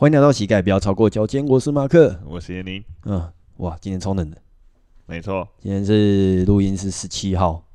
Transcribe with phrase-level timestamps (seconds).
[0.00, 2.80] 欢迎来到膝盖不要超过脚尖，我是马克，我是叶宁。
[3.02, 4.40] 嗯，哇，今天超冷的，
[5.06, 7.66] 没错，今天是录音是十七号。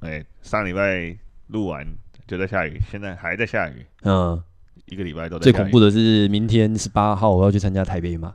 [0.00, 1.16] 哎、欸，上礼拜
[1.46, 1.86] 录完
[2.26, 3.86] 就在下雨，现在还在下雨。
[4.02, 4.42] 嗯，
[4.84, 5.44] 一个礼拜都在。
[5.44, 8.34] 最恐怖的是明天十八号我要去参加台北马。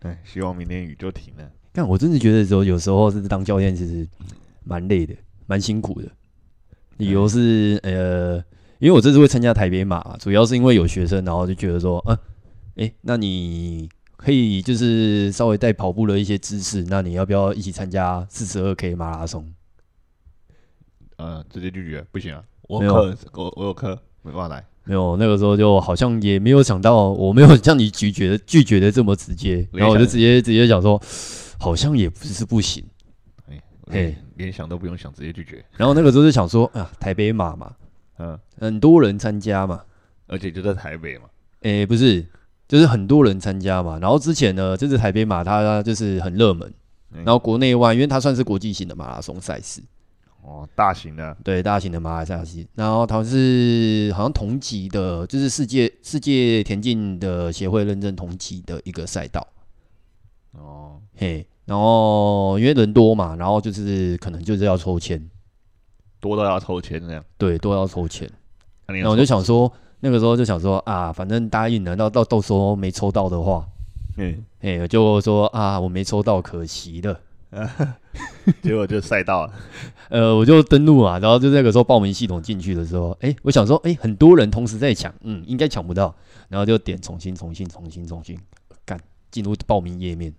[0.00, 1.48] 对，希望明天雨就停了。
[1.70, 4.04] 但我真的觉得说有时候是当教练其实
[4.64, 5.14] 蛮累的，
[5.46, 6.08] 蛮辛苦的。
[6.96, 8.44] 理由是呃。
[8.78, 12.20] 因为我这次会参加台北马，主要是因为有学生，然后就觉得说，嗯、啊，
[12.76, 19.50] 哎、欸，那你可以就是稍微带跑步的一些知识，那你要不要一起参加四十二 K 马拉松？
[21.16, 24.62] 呃，直接拒绝，不行啊，我有课，我我有课，没办法来。
[24.84, 31.00] 没有，那个时候就好像也没有想到，我没有像你拒绝的拒绝的这么直接，然后我就直接直接讲说，
[31.58, 32.84] 好像也不是不行，
[33.46, 35.64] 哎，嘿，连想都不用想，直接拒绝。
[35.76, 37.74] 然后那个时候就想说，啊，台北马嘛。
[38.18, 39.82] 嗯，很多人参加嘛，
[40.26, 41.24] 而且就在台北嘛。
[41.62, 42.24] 诶、欸，不是，
[42.68, 43.98] 就是很多人参加嘛。
[43.98, 46.72] 然后之前呢，这次台北马它就是很热门，
[47.12, 49.82] 嗯、然后国内外，因为它算是国际型的马拉松赛事。
[50.42, 52.66] 哦，大型的，对，大型的马拉松赛事。
[52.74, 59.44] 然后它是好像同级的，就是世界世界田径的协会认证同级的一个赛道。
[60.52, 65.20] 哦，嘿，然后因为人多嘛，然后就是可能就是要抽签。
[66.26, 68.28] 多都要抽签那样，对，多要抽签。
[68.86, 73.66] 那我就想说，那个时候就想说啊，反正答应了，到到到时候没抽到的话，
[74.16, 77.20] 嗯，哎、欸，就说啊，我没抽到，可惜了。
[78.60, 79.52] 结果就赛道了，
[80.10, 86.14] 呃，我就登录嘛，然后就那个时候报名系统进去的时候，哎、欸，我想说，哎、欸，很多人同时在抢，嗯，应该抢不到，
[86.48, 88.38] 然后就点重新、重新、重新、重新
[88.84, 89.00] 干
[89.30, 90.34] 进入报名页面，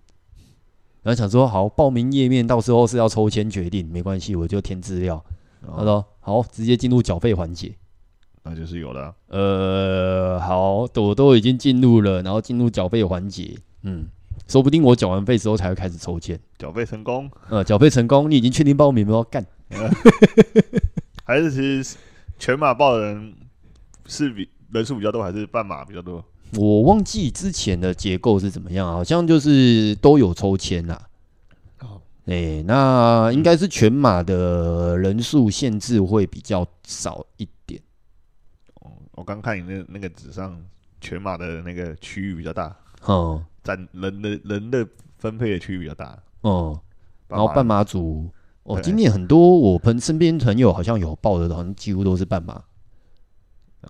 [1.02, 5.24] 然后想说，好，报名页面到时候是要抽签决定，没关系，我就填资料。
[5.66, 7.74] 他说：“好，直接进入缴费环节，
[8.42, 9.14] 那就是有了、啊。
[9.28, 13.56] 呃，好，我都已经进入了，然后进入缴费环节。
[13.82, 14.06] 嗯，
[14.46, 16.38] 说不定我缴完费之后才会开始抽签。
[16.58, 19.22] 缴费成功，呃，缴费成功，你已经确定报名了？
[19.24, 19.44] 干，
[21.24, 21.96] 还是其实
[22.38, 23.34] 全马报的人
[24.06, 26.24] 是比人数比较多，还是半马比较多？
[26.54, 31.06] 我忘记之前的结构是怎么样，好像就是都有抽签啦。”
[32.28, 37.80] 哎、欸，那应该是全马的人数限制会比较少一点。
[38.82, 40.62] 哦，我刚看你那那个纸上，
[41.00, 46.80] 全马的那个区域比较大，哦、嗯，占人的人的分配的区域比较大，哦、嗯，
[47.28, 48.28] 然后半马组，
[48.64, 52.62] 哦，今年很多我朋身边朋友好像有报的，好像几乎都是半马。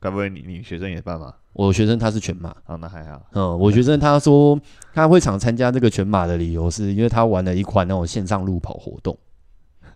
[0.01, 1.35] 该不会你你学生也办吗？
[1.53, 3.21] 我学生他是全马，哦，那还好。
[3.33, 4.59] 嗯，我学生他说
[4.95, 9.17] 他会想参加这个全马的理由是因为他玩了一款那种线上路跑活动。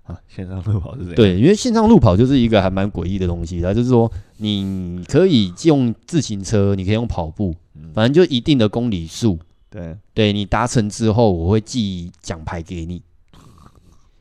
[0.05, 1.15] 啊，线上路跑是这样？
[1.15, 7.55] 对，因为线上路跑就是一个还蛮诡异的东西，它就是说你可以用自行车，你可以用跑步，
[7.95, 9.39] 反正就一定的公里数。
[9.71, 13.01] 对，对你达成之后，我会寄奖牌给你。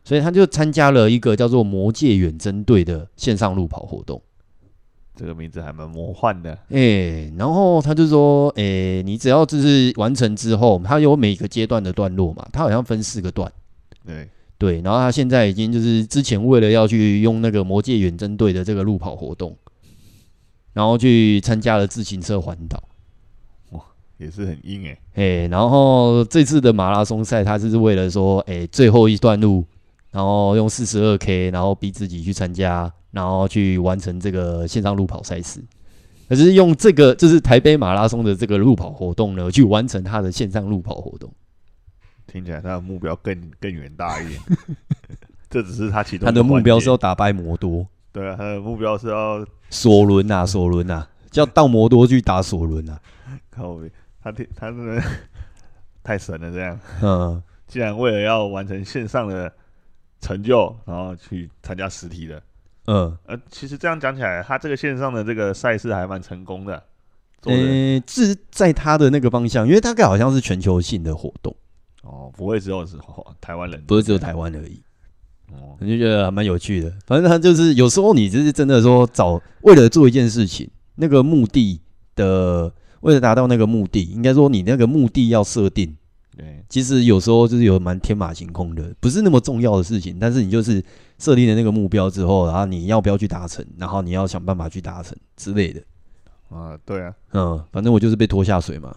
[0.04, 4.22] 所以他就参加了一个叫做魔界远征队的线上路跑活动。
[5.22, 13.52] 这个名字还蛮魔幻的，哎、欸，然后他就说，哎、欸，你只要就是完成之后，他有每个阶段的段落嘛，他好像分四个段，
[14.04, 14.28] 对。
[14.58, 19.56] 对，然后他现在已经就是之前为了要去用那个魔界远征队的这个路跑活动，
[20.74, 22.84] 然后去参加了自行车环岛，
[23.72, 23.82] 哇，
[24.18, 29.66] 也是很硬哎，哎、欸，然后这次的马拉松赛，他就是为了说，哎、欸，最后一段路，
[30.12, 32.92] 然后用四十二 K，然后逼自己去参加。
[33.14, 35.62] 然后去完成这个线上路跑赛事，
[36.30, 41.30] 可是用这个就是台北马拉松的这个路跑活动呢，去完成他的线上路跑活动。
[42.26, 44.40] 听起来他的目标更更远大一点。
[45.52, 47.86] 这只是他其中他的目标是要打败摩多。
[48.14, 52.98] 对啊，他的目标是要索伦啊，索伦啊，叫到摩多去打索伦啊。
[53.52, 53.78] 靠，
[54.24, 55.04] 他他他真的
[56.02, 56.80] 太神了，这样。
[57.02, 59.52] 嗯，既然为了要完成线上的
[60.22, 62.42] 成就，然后去参加实体的。
[62.86, 66.82] 嗯，呃，其实这样讲起来，他这个线上的这个赛事还蛮成功的。
[67.44, 71.56] 呃、欸，是在他的那个方向，因为大概好像是全球性的活动。
[72.04, 72.98] 哦，不会只有是
[73.40, 74.82] 台湾人，不是只有台湾而已。
[75.52, 76.92] 哦，你就觉得还蛮有趣的。
[77.06, 81.82] 反正他就是有时候你就是真的说找为了做一件事情，那个目的
[82.16, 82.72] 的，
[83.02, 85.96] 为了达到那个目的，应该说你那个目的要设定。
[86.36, 90.84] 对，其实有时候就是有蛮天马行空的，不是那么重要的事情，但是你就是。
[91.22, 93.64] 设定了那个目标之后，然后你要不要去达成？
[93.78, 95.80] 然后你要想办法去达成之类的。
[96.50, 98.92] 啊，对啊，嗯，反正我就是被拖下水嘛，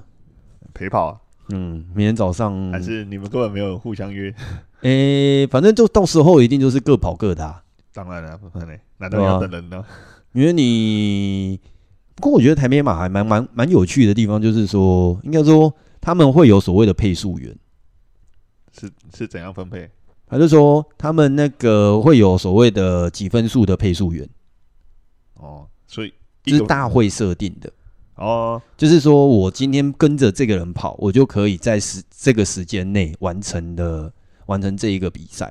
[0.72, 1.20] 陪跑啊。
[1.50, 4.34] 嗯，明天早上还是你们根本没有互相约。
[4.80, 7.62] 诶、欸，反正就到时候一定就是各跑各的啊。
[7.92, 9.84] 当然了，不可能，难道要等人呢？
[10.32, 11.60] 因为你
[12.14, 15.70] 不过我觉得台北马还蛮蛮蛮有趣的地方，就是说，应该说
[16.04, 17.56] 他们会有所谓的配速员，
[18.78, 19.90] 是是怎样分配？
[20.28, 24.28] 还是说他们那个会有所谓的几分数的配速员。
[25.34, 26.12] 哦，所以
[26.44, 27.72] 是大会设定的。
[28.16, 34.12] 哦，就是说我今天跟着这个人跑，我就可以在时这个时间内完成的
[34.44, 35.50] 完成这一个比赛。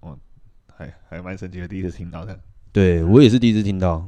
[0.00, 0.18] 哦，
[0.66, 2.38] 还还蛮神奇的，第一次听到的。
[2.72, 4.06] 对，我也是第一次听到，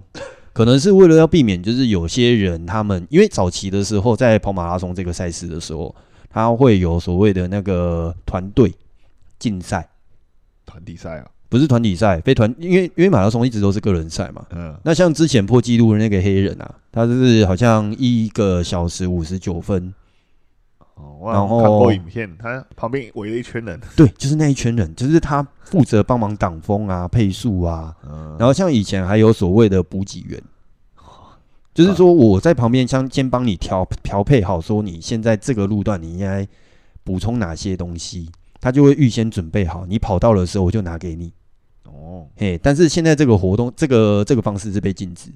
[0.58, 5.94] 可能是为了要避免，就是有些人他们因为早期的时候在跑马拉松这个赛事的时候，
[6.28, 8.74] 他会有所谓的那个团队
[9.38, 9.88] 竞赛、
[10.66, 11.30] 团体赛啊。
[11.48, 14.44] 不是团体赛，非团，因为因为马拉松一直都是个人赛嘛。
[14.50, 14.76] 嗯。
[14.82, 19.94] 那像之前破纪录的那个黑人啊，他就是好像一个小时五十九分。
[20.98, 23.80] 哦，我看过影片，他旁边围了一圈人。
[23.96, 27.94] 对，就是那一圈人，就是他负责帮忙挡风啊、配速啊。
[28.08, 28.36] 嗯。
[28.38, 30.42] 然后像以前还有所谓的补给员，
[31.74, 36.46] 就是说我在旁边先先帮你调调配好，说你现在这个路段你应该
[37.04, 38.30] 补充哪些东西，
[38.60, 41.32] 他就会预先准备好，你跑到的时候我就拿给你。
[41.84, 45.30] 哦，嘿，但是现在这个活动，这个这个方式是被禁止，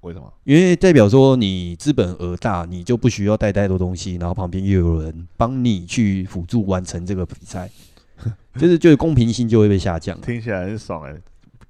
[0.00, 0.32] 为什么？
[0.44, 7.70] 因为代表说你资本额大，你就不需要带太多东西，然后旁边又有人帮你去辅助完成这个比赛，
[8.58, 10.20] 就是就是公平性就会被下降。
[10.20, 11.14] 听起来很爽哎，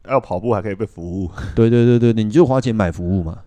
[0.08, 1.30] 要跑步还可以被服务。
[1.54, 3.38] 对对对对，你就花钱买服务嘛。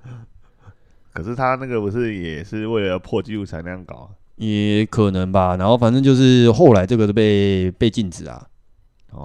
[1.13, 4.09] 可是他那个不是也是为了破纪录才那样搞？
[4.35, 5.55] 也可能吧。
[5.55, 8.47] 然后反正就是后来这个都被被禁止啊。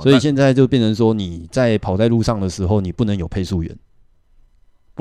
[0.02, 3.75] 所以现在就变成说，你在跑在路上的时候，你不能有配速员，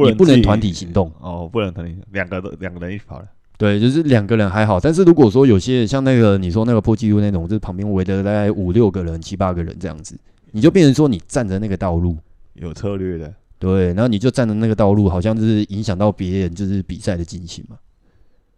[0.05, 3.27] 你不能团体行动哦，不能团体，两个都两个人一起跑了。
[3.57, 10.17] 对，就是两个人还好，但是如果说有些像那个你说那个破纪录那种，就是旁边围的大概五六个人、七八个人这样子，
[10.51, 12.17] 你就变成说你站着那个道路
[12.53, 17.77] 有策略的，对，然后你就站着那个道路，好像就是影响到别人就是比赛的进行嘛，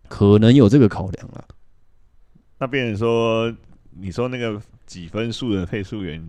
[0.08, 1.44] 可能有这个考量啊。
[2.60, 3.54] 那变成说，
[4.00, 4.62] 你说那个。
[4.90, 6.20] 几分数的配速员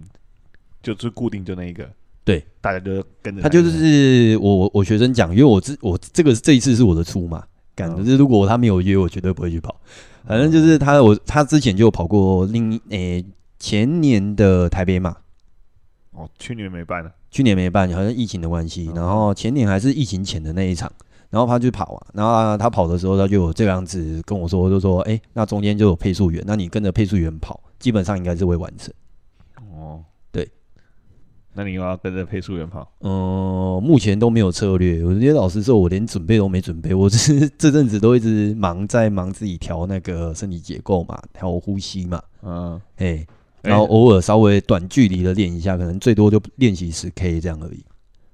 [0.82, 1.90] 就是固定就那一个，
[2.30, 7.42] 对，大家就跟着他就是我我学生讲，因为我这我这个这一次是我的初嘛，
[7.74, 9.74] 感觉是如果他没有约，我绝对不会去跑。
[10.26, 13.24] 反正就是他我他之前就有跑过另诶、欸、
[13.58, 15.16] 前年的台北马，
[16.12, 20.92] 哦，去年没办了，去年没办，好像疫情的关系，然后前年还是疫情前的那一场，
[21.30, 27.60] 然后他就跑啊，然后他跑的时候他就有这个样子跟我说，就说哎、欸，那中间就有配速员，那你跟着配速员跑。
[27.80, 28.92] 基本上应该是会完成。
[31.52, 32.88] 那你又要跟着配速员跑？
[33.00, 35.04] 嗯，目前都没有策略。
[35.04, 36.94] 我觉得老实说，我连准备都没准备。
[36.94, 37.16] 我这
[37.58, 42.22] 这阵子都一直忙在忙自己调那个身体结构嘛，调呼吸嘛。
[42.42, 43.26] 嗯，哎，
[43.62, 47.84] 然后偶尔稍微短距离的练一下，可能最多就练习十 K 这样而已。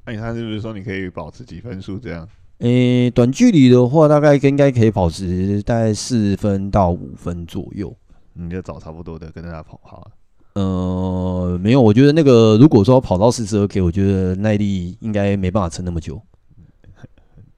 [0.04, 2.28] 那你看是不是说你可以保持几分数这样？
[2.58, 7.94] 诶，短距离的话，大概应该可以保持大概四分到五分左右。
[8.34, 10.10] 你就找差不多的跟着他跑好了。
[10.56, 16.18] 呃，没有，我觉得那个如果说跑到四十二 K，我觉得耐力应该没办法撑那么久。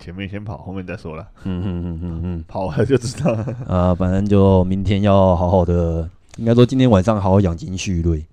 [0.01, 1.29] 前面先跑，后面再说了。
[1.45, 3.45] 嗯嗯嗯嗯嗯，跑完就知道了。
[3.69, 8.27] 啊、呃，反正就明天要好好的，应该说今天晚上好好养精蓄锐。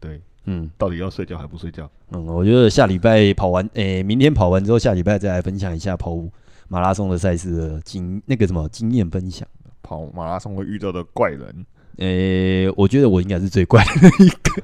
[0.00, 1.88] 对，嗯，到底要睡觉还不睡觉？
[2.10, 6.18] 嗯，我觉得下礼拜跑完，诶、欸，明天跑完之后，下礼拜再来分享一下跑
[6.66, 9.46] 马拉松的赛事的经那个什么经验分享。
[9.82, 11.64] 跑马拉松会遇到的怪人，
[11.96, 14.62] 诶、欸，我觉得我应该是最怪的一个，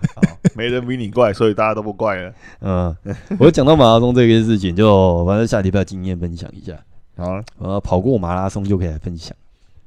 [0.55, 2.35] 没人比你怪，所以大家都不怪了。
[2.61, 2.97] 嗯，
[3.39, 6.79] 我讲到马拉松这个事情，就反正下礼拜经验分享一下。
[7.17, 9.35] 好、啊，呃，跑过马拉松就可以来分享。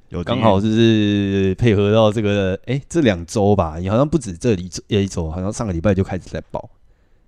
[0.09, 6.69] 有刚好就是配合到这个，哎、欸，这两周吧，你好像不止这里一周，好像上个礼拜就开始在报，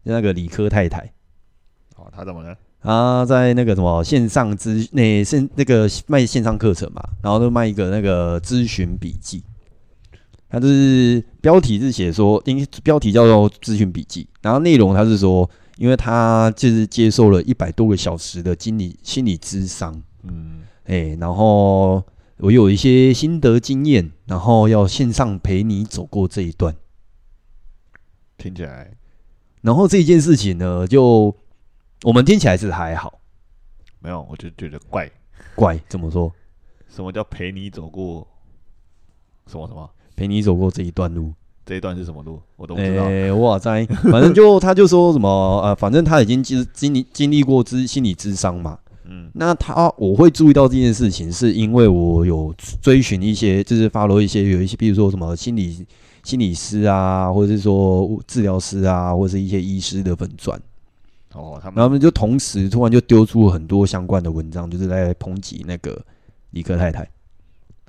[0.03, 0.99] 那个理科太太。
[1.95, 2.55] 哦，他怎么了？
[2.79, 9.43] 他在那个什么线上咨那线那个卖线上课程嘛，然后就卖一个那个咨询笔记，
[10.49, 22.03] 他就是标题是写说，因为标题叫做咨询笔记，然后内容他是说，因为他就是接受了一百多个小时的心理心理咨商，嗯，哎，然后
[22.37, 26.75] 我有一些心得经验，然后要线上陪你走过这一段，
[28.37, 28.91] 听起来，
[29.61, 31.35] 然后这件事情呢就。
[32.03, 33.19] 我们听起来是还好，
[33.97, 35.09] 没有，我就觉得怪
[35.55, 35.75] 怪。
[35.89, 36.31] 怎么说？
[36.87, 38.25] 什么叫陪你走过？
[39.47, 39.89] 什么什么？
[40.17, 41.31] 陪你走过这一段路？
[41.65, 42.41] 这一段是什么路？
[42.55, 43.03] 我都不知道。
[43.05, 45.29] 欸、哇塞，反正就他就说什么
[45.63, 48.77] 呃，反正他已经经经历经历过之心理智商嘛。
[49.03, 55.85] 嗯，那他我会注意到这件事情，是因为我有追寻一些，就是 follow 一些有一些，比如说什么心理
[56.23, 60.59] 心理师啊，或者是说治疗师啊，或者是一些医师的粉钻。
[61.33, 66.01] 哦，他们他们就同时突然就丢出很多相关的文章，就是在抨击那个
[66.51, 67.07] 李克太太。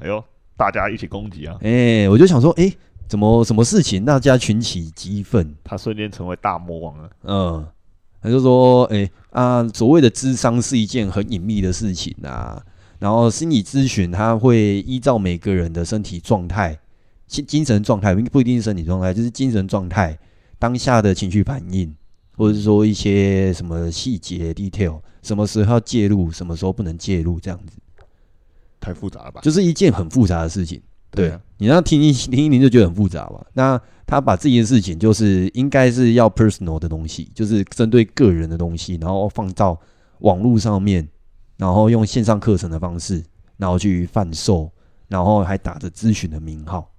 [0.00, 0.22] 哎呦，
[0.58, 1.56] 大家一起攻击啊！
[1.60, 7.10] 哎、欸，我就想说，哎、欸，怎么什么事情，大家群起激愤，他瞬间成为大魔王了。
[7.22, 7.64] 嗯，
[8.20, 12.60] 他就说，哎、欸、啊，所谓的智商是一件很隐秘的事情啊，
[12.98, 16.76] 然后心理咨询他会依照每个人的身体状态、
[17.28, 20.18] 精精神状态，不一定是身体状态，就是精神状态、
[20.58, 21.94] 当下的情绪反应，
[22.36, 27.78] 或者是说一些什么细节 detail，什么时候要介入，什么时候不能介入，这样子。
[28.80, 29.40] 太复杂了吧？
[29.42, 30.80] 就是一件很复杂的事情。
[31.10, 33.44] 对，你让听一听一听就觉得很复杂吧？
[33.54, 39.80] 那他把这件事情就是应该是要 personal 的东西，就是针对个人的东西，然后放到
[40.18, 41.08] 网络上面，
[41.56, 43.24] 然后用线上课程的方式，
[43.56, 44.70] 然后去贩售，
[45.08, 46.92] 然后还打着咨询的名号。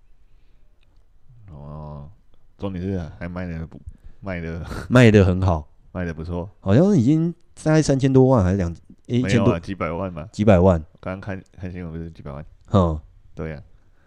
[1.51, 2.09] 哦，
[2.57, 3.79] 重点是还卖的不
[4.21, 7.31] 卖的 卖的很好，卖的不错，好像已经
[7.63, 8.75] 大概三千多万还是两
[9.09, 10.29] 一千多、啊、几百万嘛？
[10.31, 10.79] 几百万。
[10.99, 12.45] 刚刚看看新闻不是几百万？
[12.71, 12.99] 嗯，
[13.33, 13.63] 对呀、啊，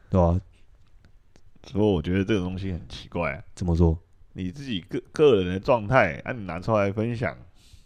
[0.08, 0.40] 对啊。
[1.72, 3.42] 不过我觉得这个东西很奇怪啊。
[3.56, 3.98] 怎么说？
[4.34, 7.36] 你自己个个人的状态，啊，你拿出来分享，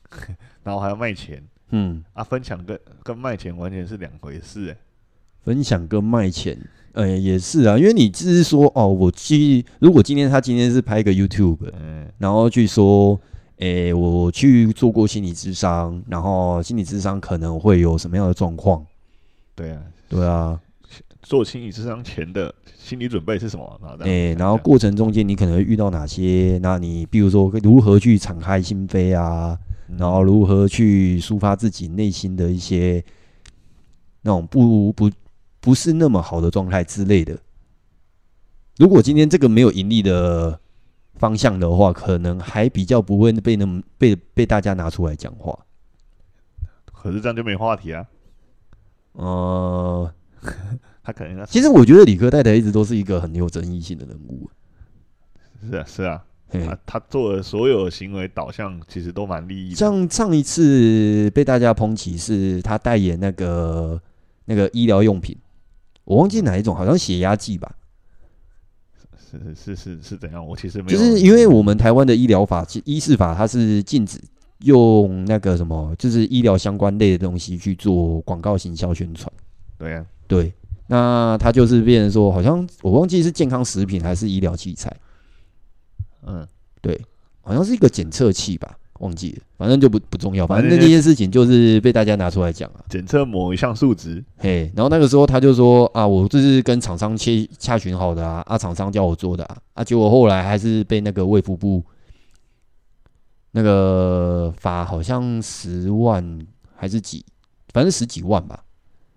[0.62, 4.76] 然后还要卖钱，嗯，啊，分享跟跟卖钱完全是两回事哎。
[5.42, 6.58] 分享跟卖钱，
[6.92, 13.18] 呃、欸，也是啊，因为你只是说，哦，我今，如果今天他今天是拍一个 YouTube，嗯，然后去说。
[13.58, 18.84] 诶、欸，我去做过心理智商，然后心理智商可能会有什么样的状况？
[19.54, 20.60] 对啊，对啊，
[21.22, 23.80] 做心理智商前的心理准备是什么？
[24.00, 26.58] 诶、欸，然后过程中间你可能会遇到哪些？
[26.62, 29.58] 那你比如说如何去敞开心扉啊？
[29.88, 33.02] 嗯、然后如何去抒发自己内心的一些
[34.20, 35.10] 那种不不
[35.60, 37.38] 不是那么好的状态之类的？
[38.76, 40.60] 如果今天这个没有盈利的。
[41.18, 45.58] 方向的话，可能还比较不会被那么被被大家拿出来讲话。
[46.85, 48.06] 可是这样就没话题啊。
[49.12, 50.12] 呃，
[51.02, 54.50] 他可能其实我觉得理科太太一直都是一个很有争议性的人物。
[55.70, 59.76] 是啊，是啊，他他做的所有行为导向其实都蛮利益的。
[59.76, 64.00] 像上一次被大家抨击是他代言那个
[64.44, 65.37] 那个医疗用品，
[66.04, 67.75] 我忘记哪一种，好像血压计吧。
[69.30, 70.47] 是是是是怎样？
[70.47, 74.21] 我其实没有，就是因为我们台湾的医疗法，医事法，它是禁止
[74.61, 79.30] 用那个什么，就是医疗相关类的东西去做广告行销宣传。
[79.76, 80.52] 对呀，对，
[80.87, 84.95] 那它就是变成说，好像我忘记是健康食品还是医疗器材。
[86.26, 86.47] 嗯，
[86.80, 87.00] 对，
[87.42, 88.78] 好像是一个检测器吧。
[89.00, 90.46] 忘记了，反正就不不重要。
[90.46, 94.22] 反正那件事情就是被大家拿出来讲啊，检测某一项数值。
[94.36, 101.84] 嘿，然后那个时候他就说啊，我这是跟厂商切洽询好的啊，啊，厂商叫我做的啊，啊，结果后来还是被那个卫福部
[103.52, 106.38] 那个罚，好像十万
[106.74, 107.24] 还是几，
[107.72, 108.62] 反正十几万吧。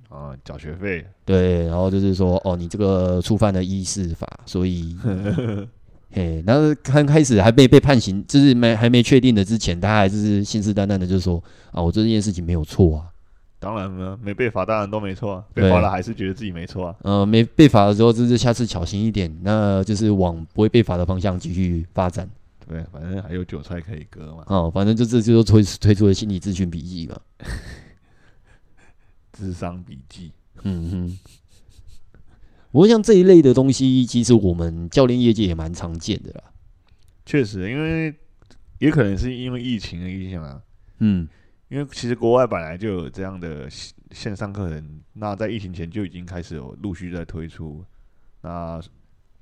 [0.10, 1.06] 啊，缴学费。
[1.24, 4.98] 对，然后就是说，哦，你这个触犯了医事法，所以。
[6.12, 13.06] 嘿，然后刚开始还被被判刑，就是没还没确定的之前，他还是信誓旦旦的就说啊，我做这件事情没有错啊。
[13.60, 16.96] 当然了，没被罚当然都没错啊，被罚了还是觉得自己没错啊。
[17.04, 22.28] 呃，没被罚的时候，就是下次小心一点，那就是往不会被罚的方向继续发展。
[22.68, 24.44] 对，反正还有韭菜可以割嘛。
[24.48, 27.20] 哦，反正就这就推推出了心理咨询笔记嘛，
[29.34, 30.32] 智商笔记。
[30.64, 31.20] 嗯哼。
[32.72, 36.44] 不过像这一类的东西，其实我们教练业界也蛮常见的啦。
[37.26, 38.14] 确实，因为
[38.78, 40.62] 也可能是因为疫情的影响啊。
[41.00, 41.28] 嗯，
[41.68, 43.68] 因为其实国外本来就有这样的
[44.12, 47.84] 线上课程，那在疫情前就已经开始有陆续在推出。
[48.42, 48.80] 那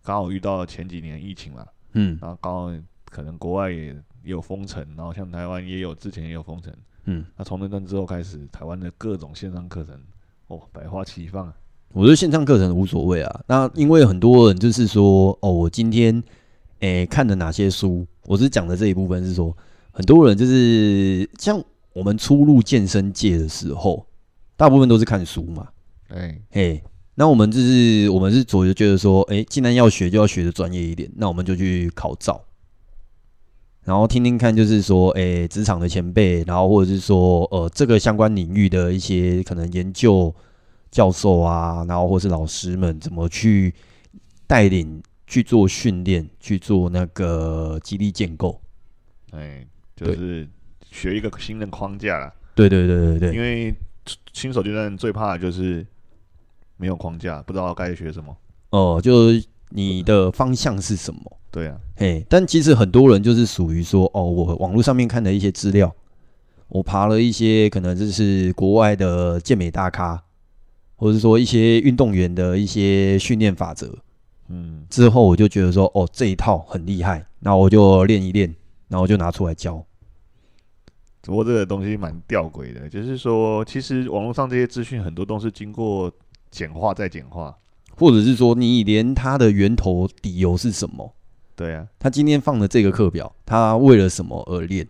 [0.04, 6.74] 刚好遇到前几年疫情嘛，嗯，然后刚好可能国外也有封城，然后像台湾也有之前也有封城，
[7.06, 10.02] 嗯，那从那段之后开始，台湾的各种线上课程
[10.48, 11.54] 哦，百花齐放。
[11.94, 16.22] 我觉得线上课程无所谓啊，那因为很多人就是说，哦，我今天
[16.82, 19.56] 诶、欸、看了哪些书，我是讲的这一部分是说，
[19.92, 21.60] 很多人就是像
[21.94, 24.06] 我们初入健身界的时候，
[24.56, 25.70] 大部分都是看书嘛，
[26.10, 26.84] 哎，嘿，
[27.16, 32.40] 那我们就是我们是左右觉得说，诶、欸，既然要学就要学的专业一点，那我们就去考照，
[33.86, 40.36] 然后听听看，就是说，诶、欸，职场的前辈，然后或者是说，呃，这个相关领域的一些可能研究。
[40.98, 43.72] 教授啊，然后或是老师们怎么去
[44.48, 48.60] 带领去做训练，去做那个激励建构？
[49.30, 49.64] 哎，
[49.96, 50.50] 就是
[50.90, 52.34] 学一个新的框架啦。
[52.56, 53.72] 对对对对对，因为
[54.34, 55.86] 新手阶段最怕的就是
[56.78, 58.36] 没有框架，不知道该学什么。
[58.72, 59.28] 哦，就
[59.70, 61.38] 你的方向是什么？
[61.52, 65.96] 对啊，嘿，但其实很多人就是属于说，哦，我网络上面看的一些资料，
[66.70, 70.24] 我爬了一些可能就是国外的健美大咖，
[70.98, 73.98] 或者说一些运动员的一些训练法则，
[74.50, 78.54] 嗯，之后我就觉得说，哦，这一套很厉害，那我就练一练，
[78.90, 79.86] 然后就拿出来教。
[81.22, 86.12] 只不过这个东西蛮吊诡的，就是说，其实网络上这些资讯很多都是经过
[86.50, 87.56] 简化再简化，
[87.96, 91.14] 或者是说，你连它的源头理由是什么？
[91.56, 94.88] 对啊，他今天放的这个课表，他为了什么而练？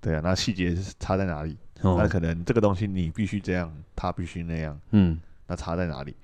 [0.00, 1.56] 对啊，那细节是差在哪里？
[1.82, 6.14] 哦、那可能这个东西你必须这样，他必须那样，嗯，那差在哪里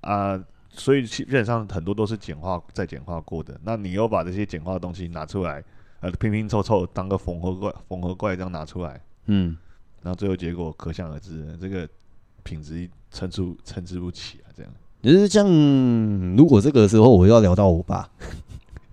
[0.00, 0.42] 啊？
[0.72, 3.58] 所以基本上很多都是简化再简化过的。
[3.64, 5.62] 那你又把这些简化的东西拿出来，
[5.98, 9.00] 呃，拼拼凑凑当个缝合怪，缝合怪这样拿出来。
[9.26, 9.56] 嗯，
[10.00, 11.88] 然后最后结果可想而知，这个
[12.44, 14.72] 品质参出参差不齐啊，这样。
[15.02, 15.44] 就是像
[16.36, 18.08] 如果这个时候我要聊到我爸，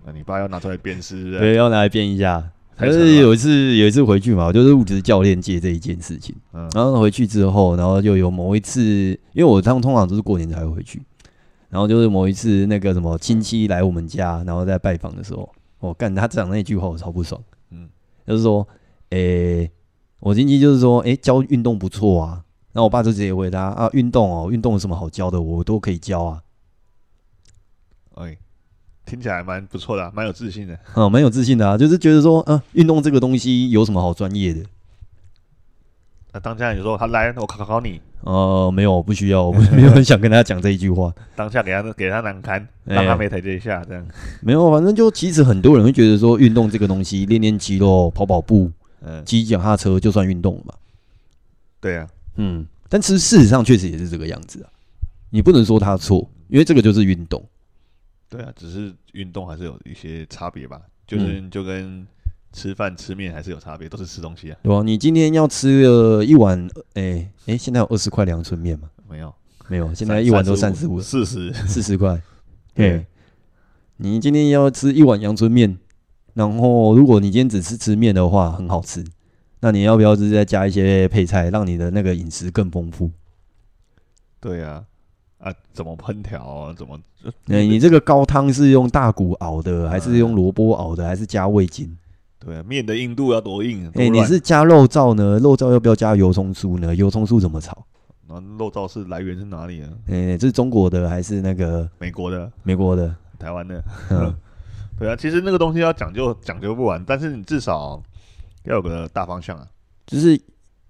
[0.04, 2.50] 那你爸要拿出来鞭尸，对，要拿来鞭一下。
[2.78, 6.34] 还是有一次有一次回去嘛，就是物质教练界这一件事情。
[6.52, 8.80] 嗯，然后回去之后，然后就有某一次，
[9.32, 11.02] 因为我他们通常都是过年才会回去，
[11.68, 17.42] 然后就是某一次那个什么亲戚来我们家，然后在拜访的时候，我干他讲那句话我超不爽。
[17.72, 17.88] 嗯，
[18.26, 18.66] 就是说，
[19.10, 19.70] 诶、欸。
[20.20, 22.42] 我亲戚就是说，诶、欸，教运动不错啊。
[22.72, 25.40] 然后我爸就直接回答啊，运动哦，运动有什么好教的？
[25.40, 26.42] 我都可以教啊。
[28.16, 28.36] 哎，
[29.08, 30.78] 听起来蛮不错的、啊，蛮有自信的。
[30.94, 34.60] 嗯，蛮有自信的啊，就是觉得说，啊，运动这个东西有什么好专业的？
[36.32, 38.00] 那当下你说他来，我考考你。
[38.20, 41.10] 呃，没有，不需要，我 没有很想跟他讲这一句话。
[41.34, 44.14] 当下给他给他难堪，让他没台阶下，这样、欸。
[44.42, 48.70] 没有，反正就其实很多人会觉得说，运动这个东西，练练肌肉，跑跑步。
[49.00, 50.74] 嗯，骑脚踏车就算运动了嘛？
[51.80, 54.68] 对啊，嗯，但其实事实上确实也是这个样子啊。
[55.30, 57.42] 你不能说他错，因为这个就是运动。
[58.28, 62.06] 对啊，只是运动还是有一些差别吧，就是就跟
[62.52, 64.58] 吃饭吃面还是有差别，都是吃东西啊。
[64.62, 66.62] 对啊，你今天要吃了一碗，
[66.94, 68.90] 哎、欸、哎、欸，现在有二十块阳春面吗？
[69.08, 69.34] 没有，
[69.68, 72.20] 没有， 现在一碗都三十五、四十、四十块。
[72.74, 73.06] 对，
[73.96, 75.78] 你今天要吃一碗阳春面。
[76.34, 79.04] 然后，如果你今天只是吃面的话，很好吃。
[79.58, 83.10] 那你要不要就是再加一些配菜，让你的那个饮食更丰富？
[84.38, 84.84] 对呀，
[85.38, 86.74] 啊，怎么烹调啊？
[86.76, 86.98] 怎么？
[87.46, 91.96] 哎，你这个高汤是用大骨熬的，还是用萝卜熬的，还是加味精？
[92.38, 93.90] 对啊，面的硬度要多硬？
[93.94, 95.38] 哎，你是加肉燥呢？
[95.38, 96.94] 肉燥要不要加油葱酥呢？
[96.94, 97.86] 油葱酥怎么炒？
[98.28, 99.88] 那肉燥是来源是哪里啊？
[100.08, 102.50] 哎，这是中国的还是那个美国的？
[102.62, 103.82] 美国的，台湾的。
[104.10, 104.34] 嗯
[104.98, 108.02] 对啊，其实那个东西要讲究讲究不完，但是你至少
[108.64, 109.64] 要有个大方向啊。
[110.06, 110.40] 就是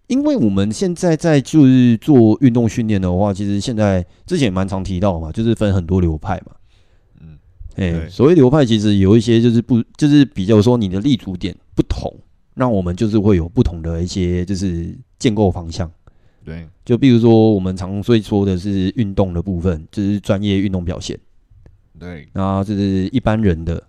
[0.08, 6.52] 因为我们现在在就是做运动训练的话，其实现在之前也蛮常提到嘛，就是分很多流派嘛。
[7.20, 7.38] 嗯，
[7.76, 12.12] 哎，所谓流派其实有一些就是不就是比较说你的立足点不同，
[12.54, 15.90] 那我们就是会有不同的一些就是建构方向。
[16.44, 21.18] 对，就比如说我们常最说的是运动的部分，就是专业运动表现。
[21.98, 23.82] 对，然后就是一般人的。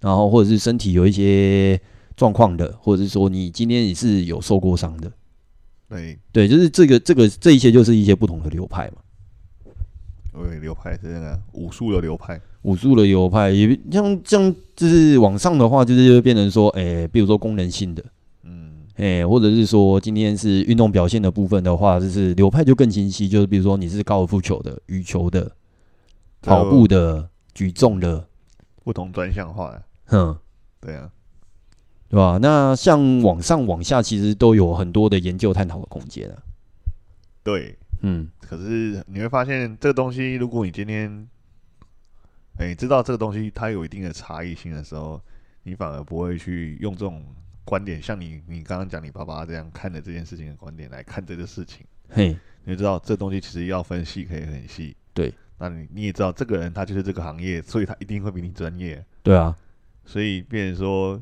[0.00, 1.80] 然后，或者是身体有一些
[2.14, 5.10] 状况的，或者是说你今天也是有受过伤的，
[5.88, 6.18] 对。
[6.32, 8.98] 对，就是这个这个这一些就是一些不同的流派嘛。
[10.32, 18.04] 对，流派是那个武术的流派，武术的流派也像像就是往上的话，就是就变成说，哎，比如说功能性的，
[18.42, 25.48] 嗯，哎，或者是说今天是运动表现的部分的话，就是流派就更清晰，就是比如说你是高尔夫球的、羽球的、
[26.42, 28.26] 跑步的、举重的，
[28.82, 29.70] 不同专项化。
[29.70, 29.82] 的。
[30.06, 30.36] 哼，
[30.80, 31.08] 对啊，
[32.08, 32.38] 对吧？
[32.40, 36.36] 那像往上往下，其实都有很多的研究探讨的空间啊。
[37.42, 41.28] 对，嗯，可是你会发现，这个东西，如果你今天，
[42.58, 45.20] 哎、欸，知道这个东西它有一定的差异性的时候，
[45.64, 47.24] 你反而不会去用这种
[47.64, 51.84] 观点，像你你刚刚讲你爸爸这样看的这件事情的观点来看这个事情。
[52.08, 54.96] 嘿，你就知道这东西其实要分析可以很细。
[55.12, 59.04] 对，那你你也知道，这个人他就是这个行业，所以他一定会比你专业。
[59.22, 59.56] 对啊。
[60.06, 61.18] 所以，变成说，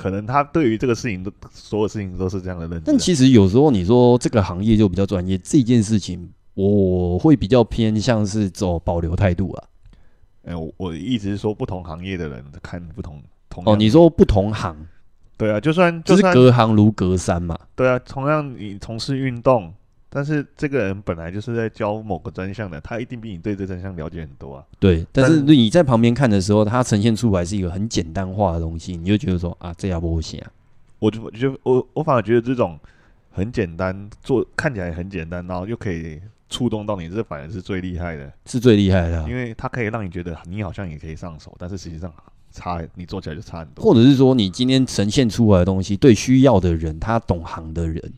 [0.00, 2.84] 可能他对于这个事情，都所有事情都是这样的认知。
[2.86, 9.64] 但其实有时候你说这个行业就比较专业，这件事情我会比较偏向是走保留态度啊。
[10.44, 14.74] 哎，我我一直是说，不同行业的人看不同同哦，你说不同行，
[15.36, 17.58] 对啊，就算就是隔行如隔山嘛。
[17.76, 19.70] 对啊，同样你从事运动。
[20.12, 24.64] 但是这个人本来就是在教某个专项的，他一定比你对这专项了解很多啊。
[24.78, 30.50] 对，但是你在旁边看的时候，他呈现出来是一个很简单化的东西，你就觉得说啊，这样不行啊。
[30.98, 32.78] 我就我就我我反而觉得这种
[33.30, 42.12] 很简单，做看起来很简单，然后又可以触动到你，这反而是最厉害的，是最厉害的，因为它可以让你觉得你好像也可以上手，但是实际上
[42.52, 43.84] 差，你做起来就差很多。
[43.84, 48.12] 或者是说，你今天呈现出来的东西，对需要的人，他懂行的人，嗯，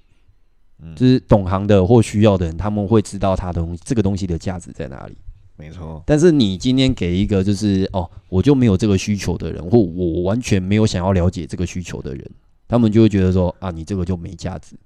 [0.97, 5.17] 就是懂行的或需要的人，他们会知道他的东西，这个东西的价值在哪里。
[5.57, 6.03] 没错。
[6.07, 12.31] 但是你今天给一个就是哦，我就没有这个需求的人，或我完全没有想要了解这个需求的人，
[12.67, 14.77] 他们就会觉得说啊，你这个就没价值。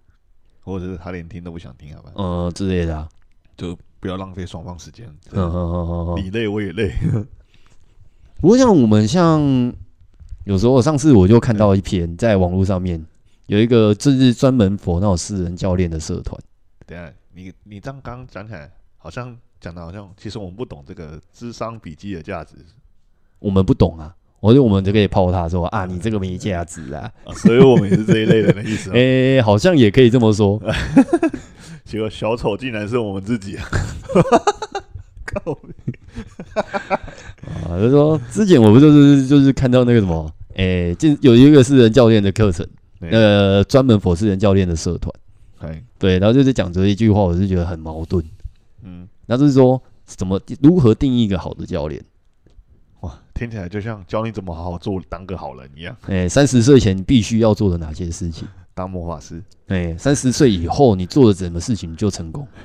[0.60, 2.10] 或者是他连听都不想听，好吧？
[2.16, 3.08] 嗯，之类的，啊，
[3.56, 5.06] 就不要浪费双方时间。
[5.32, 6.92] 嗯嗯嗯嗯嗯，你累我也累。
[8.40, 9.40] 不过像我们像
[10.44, 13.02] 有时候上次我就看到一篇在网络上面
[13.46, 16.40] 有一个就是专门那种私人教练的社团。
[16.86, 22.54] 等下，你你这样刚讲起来，好像讲的好像其实我们不懂这个智商笔记的价值。
[23.38, 24.14] 我们不懂啊。
[24.40, 28.90] 我觉得我们就可以泡他说啊，你这个没价值啊，啊，所以我们也是这一类人的意思。
[28.90, 30.60] 哎、欸，好像也可以这么说。
[31.84, 33.64] 结果小丑竟然是我们自己啊！
[35.24, 35.52] 靠！
[37.44, 42.64] 啊，就说之前我不就是就是看到那个什么，哎、欸，就有一个私人教练的课程，
[43.00, 45.12] 呃，专门 for 私人教练的社团。
[45.98, 48.24] 对，然后就是讲这一句话，我是觉得很矛盾。
[48.82, 52.02] 嗯，那就是说怎么如何定义一个好的教练？
[53.00, 55.96] 哇听起来就像教你怎么好好做，当个好人一样。
[56.06, 58.46] 哎，三十岁前你必须要做的哪些事情？
[58.74, 59.42] 当魔法师。
[59.68, 62.46] 哎，三十岁以后你做了什么事情就成功？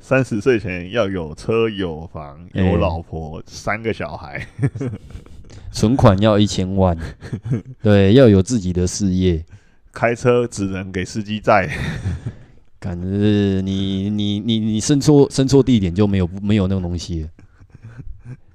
[0.00, 4.46] 三十岁前要有车有房有老婆三个小孩，
[5.78, 6.98] 存款要一千万。
[7.80, 9.44] 对，要有自己的事业。
[9.92, 11.70] 开车只能给司机载。
[12.80, 13.06] 感觉
[13.60, 17.28] 你你你你生错生错地点就没有没有那种东西。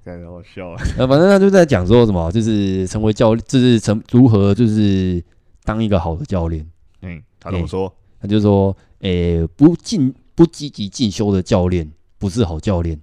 [0.03, 0.83] 感觉好笑啊！
[0.99, 5.23] 呃，反正他就在讲说什么，就是成为教，就是成如何，就是
[5.63, 6.69] 当一个好的教练。
[7.03, 7.87] 嗯，他怎么说？
[7.87, 12.99] 欸、他就说，诶、欸，不进不积极进修的教练不是好教练。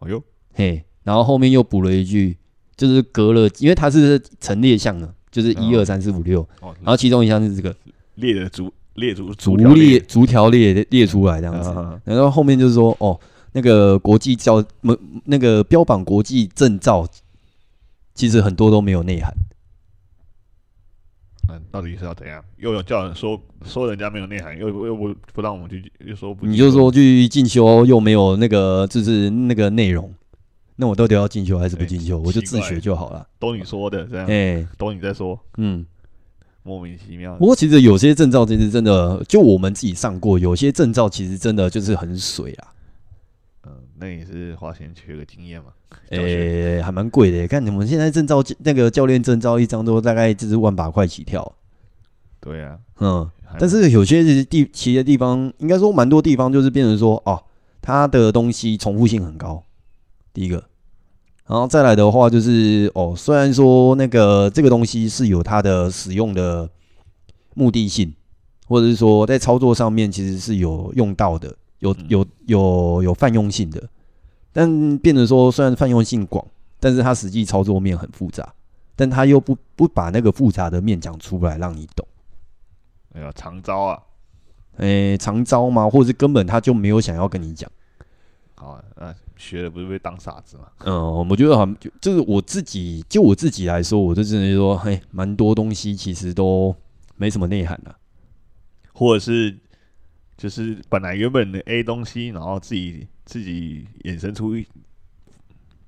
[0.00, 0.20] 哎呦，
[0.54, 2.37] 嘿，然后后面又补了一句，
[2.78, 7.76] 就是隔了，因为它是陈列项的，就是一二三四五六，然后其中一项是这个
[8.14, 13.20] 列的逐列逐逐列逐条列列出来这样子，嗯、然后后面就是说，哦。
[13.52, 14.62] 那个国际教
[15.24, 17.08] 那个标榜国际证照，
[18.14, 19.32] 其实很多都没有内涵。
[21.48, 22.44] 嗯，到底是要怎样？
[22.58, 30.12] 又有叫人说说人家没有内涵，又又不不让我们去，又说不，你就说去进修又没有那个就是那个内容，
[30.80, 32.18] 那我到底要进修还是不进修？
[32.18, 33.26] 欸、我就自学就好了。
[33.40, 35.84] 都你说的这样，哎、欸，都你在说，嗯，
[36.62, 37.34] 莫名其妙。
[37.36, 42.68] 不过其实有些证照其实真的，就我们自己上过，有些证照其实真的就是很水啊。
[43.66, 45.72] 嗯那也是花钱学个经验嘛？
[46.10, 47.48] 诶、欸，还蛮贵的。
[47.48, 51.52] 看你们现在证照，那个教练证照一张都大概就是万把块起跳。
[52.38, 57.42] 对啊，嗯，但是有些地其他地方，应该说蛮多地方就是变成说，哦，
[57.82, 59.60] 它的东西重复性很高。
[60.32, 60.62] 第一个，
[61.48, 66.68] 然后再来的话就是，哦，虽然说那个这个东西是有它的使用的
[67.54, 68.14] 目的性，
[68.66, 71.56] 或者是说在操作上面其实是有用到的。
[71.80, 73.80] 有有有有泛用性的，
[74.52, 76.44] 但变成说虽然泛用性广，
[76.80, 78.52] 但是它实际操作面很复杂，
[78.96, 82.04] 但它又不不把那个复杂的面讲出来让你懂。
[83.14, 84.02] 哎呀，长招啊！
[84.78, 85.88] 哎、欸，长招吗？
[85.88, 87.70] 或者是根本他就没有想要跟你讲。
[88.56, 90.64] 好啊，那学了不是被当傻子吗？
[90.80, 96.76] 嗯，我觉得好像就就是我自己，就我自己来说，我就只能说，嘿，蛮多东西其实都
[97.16, 97.96] 没什么内涵的、啊，
[98.92, 99.56] 或者是。
[100.36, 104.64] 就是本来原本的 A 东西，然后自己自己衍生出一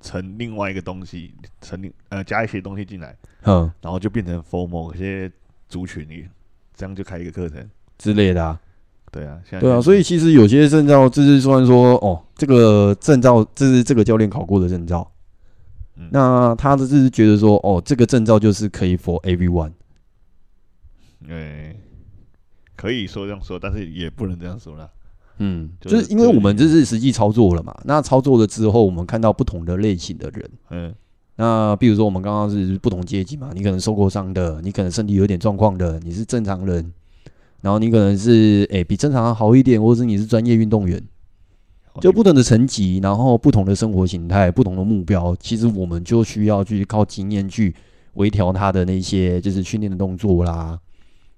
[0.00, 5.30] 成另外一个东西，成呃加一些东西进来，嗯，然后就变成 for 某些
[5.68, 6.26] 族群里，
[6.74, 8.60] 这样就开一个课程之类的啊。
[9.10, 15.10] 对啊，现在对啊，所以其实有些证照就是虽然说哦，这个证照这是这个教练考过的证照，
[15.96, 19.72] 嗯，那他就是觉得说哦，这个证照就是可以 for everyone，
[21.26, 21.76] 对。
[22.76, 24.88] 可以说这样说，但是也不能这样说啦。
[25.36, 27.78] 嗯，就是因为我们这是实际操作了嘛。
[27.84, 30.50] 那操作了之后，我们看到不同的类型的人。
[30.70, 30.94] 嗯，
[31.36, 36.90] 那比如说我们刚刚是不同阶级嘛，你可能受过伤的，你可能身体有点状况的，你是正常人，
[37.62, 41.02] 然后你可能是诶、欸、比正常好一点，或者是你是专业运动员，
[42.00, 47.74] 就不同的层级，然后不同的生活形态，不同的目标，其实我们就需要去靠经验去
[48.14, 50.78] 微调他的那些就是训练的动作啦。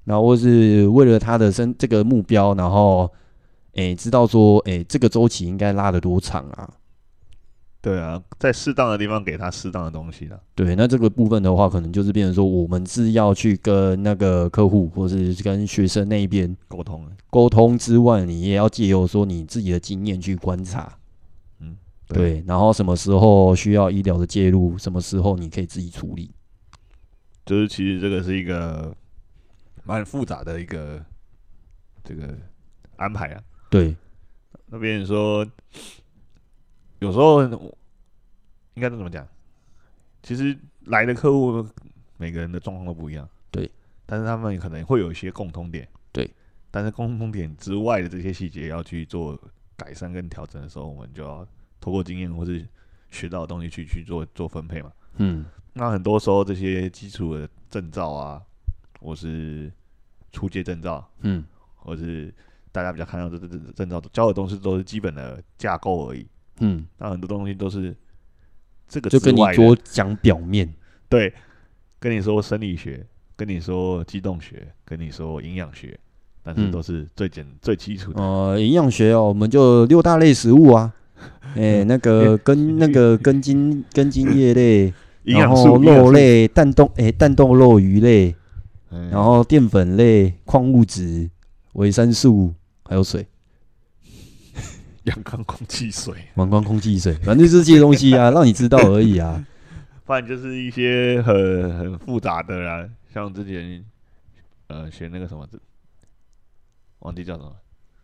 [0.05, 3.11] 然后或是为了他的身这个目标，然后
[3.75, 6.69] 诶知道说诶这个周期应该拉得多长啊？
[7.83, 10.41] 对啊，在适当的地方给他适当的东西了。
[10.55, 17.05] 对，那这个部分的话，可能就是变成说，我们是要去跟那个客户，或是跟学生那一边沟通。
[17.29, 20.97] 沟通之外，你也要借由说你自己的经验去观察。
[21.59, 22.45] 嗯，对，对。
[22.47, 26.31] 然后什么时候需要医疗的介入，什么时候你可以自己处理。
[27.45, 28.95] 就是其实这个是一个
[29.83, 31.05] 蛮复杂的一个
[32.05, 32.33] 这个
[32.95, 33.43] 安排啊。
[33.69, 33.97] 对。
[34.67, 35.45] 那边说。
[37.03, 39.27] 有时候应该怎么讲？
[40.23, 41.67] 其实来的客户
[42.17, 43.69] 每个人的状况都不一样，对。
[44.07, 46.31] 但是他们可能会有一些共通点，对。
[46.71, 49.37] 但是共通点之外的这些细节要去做
[49.77, 51.45] 改善跟调整的时候，我们就要
[51.81, 52.65] 透过经验或是
[53.11, 54.93] 学到的东西去去做做分配嘛。
[55.17, 55.45] 嗯。
[55.73, 58.41] 那很多时候这些基础的证照啊，
[59.01, 59.73] 或是
[60.31, 62.33] 初阶证照，嗯，或是
[62.71, 66.25] 大家比较看到这这这证照教的东西都是基本的架构而已。
[66.63, 67.95] 嗯，那很多东西都是
[68.89, 70.73] 这个，就跟你多讲表面，
[71.09, 71.33] 对，
[71.99, 73.05] 跟你说生理学，
[73.37, 75.99] 跟你说机动学，跟你说营养学，
[76.43, 78.23] 但是都是最简、嗯、最基础的。
[78.23, 80.93] 呃，营养学哦，我们就六大类食物啊，
[81.57, 84.93] 哎、 欸，那个根那个根茎根茎叶类，
[85.25, 88.35] 然后肉类、蛋豆哎蛋豆肉鱼类，
[89.11, 91.29] 然后淀粉类、矿物质、
[91.73, 93.27] 维生素，还有水。
[95.05, 99.45] 阳光、空气、水，阳光、空气、水，反正就是这些东西啊，让你知道而已啊。
[100.05, 103.85] 反正就是一些很很复杂的啦，像之前
[104.69, 105.49] 呃学那个什么，
[107.01, 107.55] 忘记叫什么，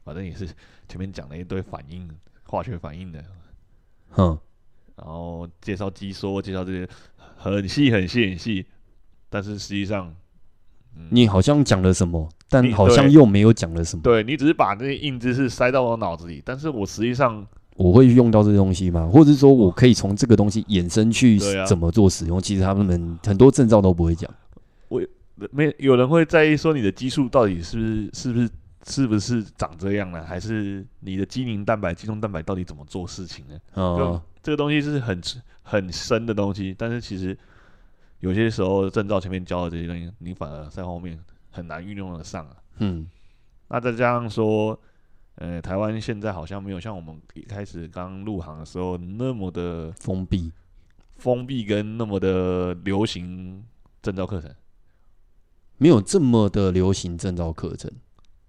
[0.05, 0.47] 反正也是
[0.89, 2.09] 前面讲了一堆反应，
[2.45, 3.25] 化学反应的，
[4.11, 4.39] 哼，
[4.97, 6.89] 然后介绍机说，介绍这些
[7.37, 8.67] 很细很细很细，
[9.29, 10.15] 但是实际上。
[11.11, 14.03] 你好像讲了什么，但好像又没有讲了什么。
[14.03, 19.09] 对，你只是把那些硬知识塞到我脑子里，但是我实际上我会用到这些东西吗？
[19.13, 22.41] 或者说我可以从这个东西衍生去怎么做使用？
[22.41, 24.31] 其实他们很多证照都不会讲。
[24.89, 25.03] 我
[25.51, 28.51] 没有人会在意说你的激素到底是不是是不是
[28.87, 30.25] 是不是长这样呢？
[30.25, 33.55] 还是你的肌凝蛋白、肌动蛋白到底怎么做事情呢？
[33.75, 35.21] 哦，这个东西是很
[35.63, 37.37] 很深的东西，但是其实。
[38.21, 41.17] 有些时候证照前面教的这些东西，你反而在后面
[41.59, 42.57] 很难运用得上啊。
[42.79, 43.07] 嗯，
[43.68, 44.79] 那再加上说，
[45.35, 50.53] 呃，台湾现在好像没有像我们一开始刚入行的时候那么的封闭，
[51.16, 53.64] 封闭跟那么的流行
[54.01, 54.55] 证照课程，
[55.77, 57.90] 没有这么的流行证照课程。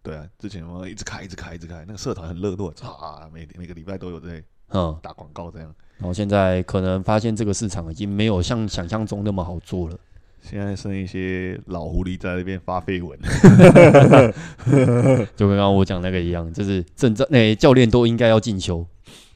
[0.02, 5.76] 对啊，之前我一直开，一直开，一直开，那个社团很热络，啊，每每个礼拜都有在嗯打广告这样。
[5.98, 10.00] 然后现在可能发现这个市场已经没有像想象中那么好做了。
[10.42, 13.20] 现在剩一些老狐狸在那边发绯闻，
[15.36, 18.86] 就跟刚刚我讲那个一样，就是证照那教练都应该要进修，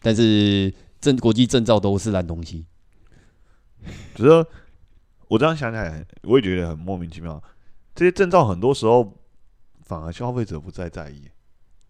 [0.02, 2.66] 但是证国际证照都是烂东西。
[4.16, 4.46] 只是
[5.28, 7.42] 我这样想起来，我也觉得很莫名其妙。
[7.94, 9.14] 这些证照很多时候
[9.84, 11.30] 反而消费者不再在意，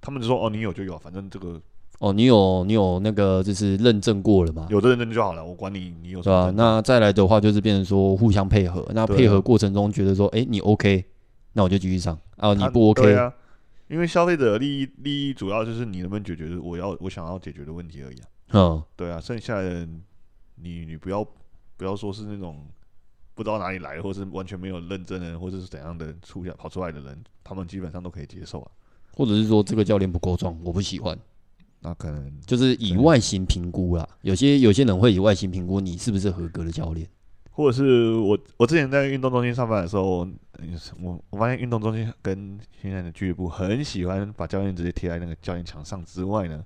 [0.01, 1.61] 他们就说：“哦，你有就有，反正这个。”
[1.99, 4.67] 哦，你有你有那个就是认证过了吗？
[4.69, 6.21] 有的认证就好了，我管你你有。
[6.21, 6.51] 对吧？
[6.55, 11.05] 那再来的话就是变成说互相配合，那配合过程中觉得说，哎、欸，你 OK，
[11.53, 13.15] 那我就继续上啊，你不 OK。
[13.15, 13.33] 啊，
[13.87, 18.27] 因为消费者的利益利益主要就是你能不能解决我要我想要解决的问题而已啊。
[18.51, 19.87] 嗯，对啊，剩下的
[20.55, 21.25] 你你不要
[21.77, 22.65] 不要说是那种
[23.33, 28.71] 不知道哪里来的，或是完全没有认证的，或者是怎样的出跑出来的人，他们基本上都可以接受啊。
[29.15, 31.17] 或者是说这个教练不够壮，我不喜欢。
[31.83, 37.05] 那可能就是以外形评估啦，有些有些人会以外形评估你是不是合格的教练，
[37.51, 40.25] 或者是我我之前在运动中心上班的时候，
[41.01, 46.63] 我我发现运动中心跟现在的俱乐部很喜欢把教练直接贴在那个教练墙上之外呢，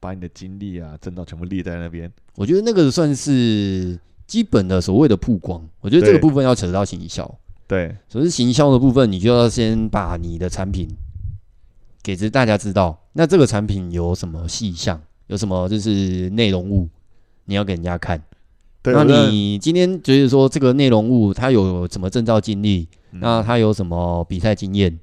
[0.00, 2.12] 把你的经历啊、证照全部列在那边。
[2.34, 5.64] 我觉得那个算是基本的所谓的曝光。
[5.80, 10.88] 我觉得这个部分要扯到行销，对，所以行销的部分，你就要先把你的产品。
[12.06, 16.88] 给之大家知道，那这个产品有什么细项，有什么就是内容物，
[17.46, 18.22] 你要给人家看。
[18.80, 22.88] 对那你今天觉得说这个内容物它有什么证照经历？
[23.10, 24.96] 嗯、那它有什么比赛经验？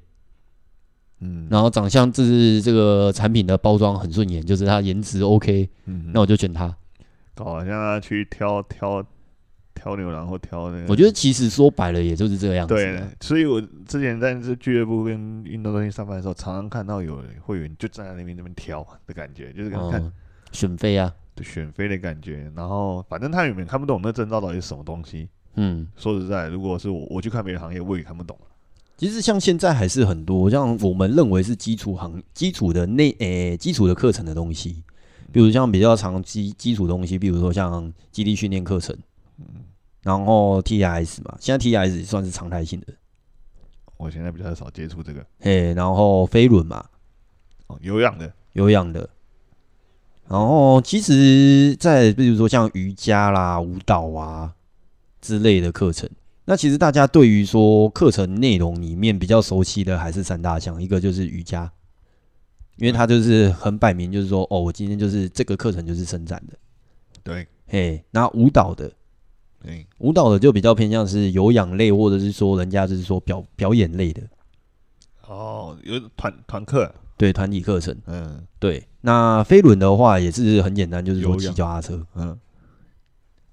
[1.20, 6.74] 嗯，然后长相就是这个产品的包装很顺眼，就是它颜值 OK，嗯，那我就选它。
[7.34, 9.04] 搞好像他去挑挑。
[9.74, 12.74] 挑牛然后挑那个，我觉得其实说白了也就是这个样子。
[12.74, 20.12] 对，所以我之前在这俱乐部跟运动中心上班的时候，常常看到有会员就站在那边那边挑的感觉，就是跟看、嗯、
[20.52, 22.50] 选妃啊，对，选妃的感觉。
[22.54, 25.28] 然后反正他有没看不懂那证照到底是什么东西。
[25.56, 28.38] 嗯，说实在，如果是我我去看别的行业，我也看不懂。
[28.96, 34.82] 其实像现在还是很多，像我们认为是基础行基础的内诶、欸、基础的课程的东西。
[35.32, 39.02] 比如像比较长基基础东西，比如说像基地训练课程，嗯，
[40.02, 42.94] 然后 TRS 嘛，现在 TRS 也算是常态性的。
[43.96, 46.84] 我现在比较少接触这个，嘿，然后飞轮嘛，
[47.68, 49.08] 哦，有氧的，有氧的。
[50.28, 54.54] 然后其实，在比如说像瑜伽啦、舞蹈啊
[55.20, 56.08] 之类的课程，
[56.44, 61.70] 那其实大家对于说课程内容里面比较熟悉的还是三大项，一个就是瑜伽。
[62.76, 66.58] 因为他就是很摆明，就是说，哦，我今天就是这个课程就是伸展的，
[67.22, 68.90] 对，嘿，那舞蹈的，
[69.64, 74.22] 对，舞蹈的就比较偏向是有氧类，或者是说人家就是说表表演类的，
[75.26, 82.38] 哦，有团团课，对，团体课程，嗯，对，那飞轮的话也是很简单，就是说骑脚踏车，嗯，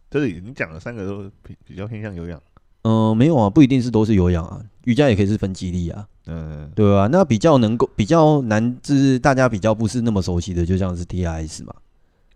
[0.09, 2.41] 这里你讲的三个都比比较偏向有氧，
[2.81, 6.05] 嗯、呃，没有啊，不一定是都是有氧啊，瑜伽也可以是分肌力啊。
[6.27, 11.73] 嗯，对啊，那比较能够比较难，就是大家比较不是那么熟悉的，就像是 T I S 嘛。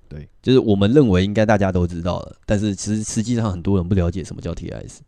[0.07, 4.99] 对，就是我们认为应该大家都知道了，但是其实实际上很多人不了解什么叫 TIS，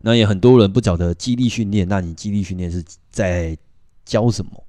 [0.00, 1.88] 那也很多人不晓得肌力训练。
[1.88, 3.56] 那你肌力训练是在
[4.04, 4.64] 教什么？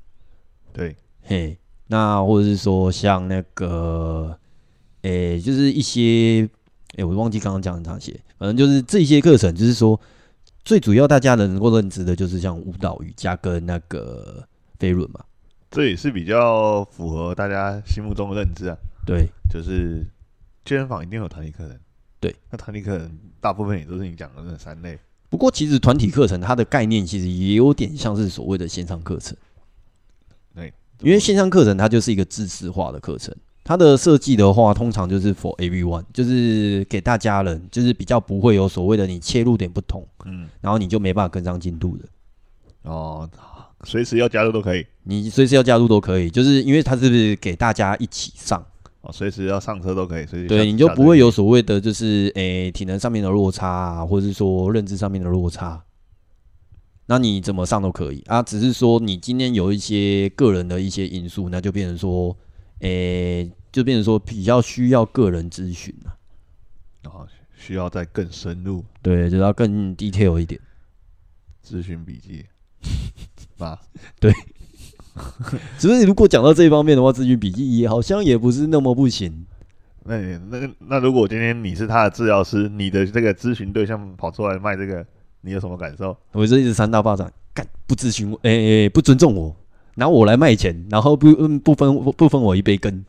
[0.74, 4.38] 对，嘿，那或者是说像那个，
[5.02, 6.50] 诶、欸，就是一些，诶、
[6.98, 10.00] 欸，我忘记刚刚讲的哪些，反正就是这些课程，就是说。
[10.64, 15.20] 最主要大家能够认知的就是像舞蹈、瑜伽跟那个飞轮嘛，
[15.72, 18.78] 这也是比较符合大家心目中的认知啊。
[19.06, 20.06] 对，就是
[20.66, 21.78] 健身房一定有团体课程。
[22.20, 24.98] 对，那团体课程大部分也都是你讲的那三类。
[25.30, 29.36] 不过其实团体课程它的概念其实也有点像是所谓的线上课程。
[30.54, 33.36] 对，因为线上课程它就是一个知识化的课程。
[33.64, 42.06] 它的设计的话，通常就是 for everyone，就是给大家人，就是比较不会有所谓的你切入点不同，嗯，然后你就没办法跟上进度的。
[42.82, 43.30] 哦，
[43.84, 48.66] 随时要加入都可以，你随时要加入都可以，就是因为它是给大家一起上，
[49.02, 55.84] 哦，随时要上车都可以，随时对，你就不会有所谓的就是诶、欸、体能上面的落差啊，或者是说认知上面的落差，
[57.08, 62.38] 那你怎么上都可以啊，只是说你今天有一些个人的一些因素，那就变成说。
[62.84, 66.18] 诶、欸，就变成说比较需要个人咨询了，
[67.04, 70.60] 然后需要再更深入，对，就要更 detail 一点，
[71.64, 72.44] 咨询笔记，
[73.64, 73.80] 啊，
[74.20, 74.34] 对，
[75.78, 79.46] 只是如果讲到这一方面的话，咨询笔记也好像也不是那么不行。
[80.04, 80.18] 那
[80.50, 85.06] 那那如果今天你是他的治疗师，你的这个咨询对象跑出来卖这个，
[85.42, 86.16] 你有什么感受？
[86.32, 89.56] 我这一直三大巴掌，干不咨询我，诶、欸，不尊重我。
[89.96, 93.04] 拿我来卖钱，然后不嗯不分不分我一杯羹。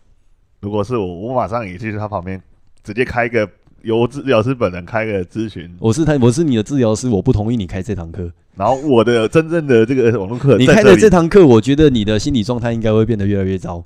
[0.61, 2.43] 如果是我，我马上也去他旁边，
[2.83, 3.49] 直接开一个
[3.83, 5.75] 由治疗师本人开个咨询。
[5.79, 8.31] 我是他，我是你的治疗师，我不同意你开这堂课。
[8.55, 13.85] 然后我的真正的这个网络课，你开的这堂课，我觉得你的心理状态应该会变得越来越糟。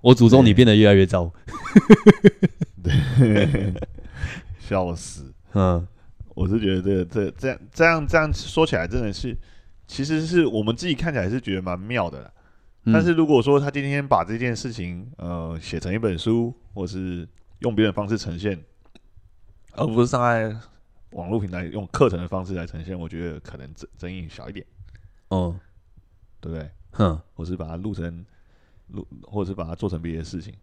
[0.00, 1.32] 我诅咒你变得越来越糟。
[2.82, 3.72] 对，
[4.58, 5.32] 笑死。
[5.54, 5.86] 嗯，
[6.34, 9.36] 我是觉得这个这这样这样这样说起来，真的是。
[9.86, 12.30] 其实是我们自己看起来是觉得蛮妙的，
[12.92, 17.26] 但是如果说他今天把这件事情呃写成一本书，或是
[17.60, 18.58] 用别的方式呈现，
[19.72, 20.54] 而不是上在
[21.10, 24.64] 网络平台用课程的方式来呈现，我觉得可能争争议小一点。
[25.28, 25.54] 哦，
[26.40, 26.70] 对不对？
[26.92, 28.24] 哼，我是把它录成
[28.88, 30.54] 录，或者是把它做成别的事情，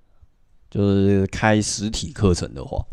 [0.70, 2.84] 就是开实体课程的话，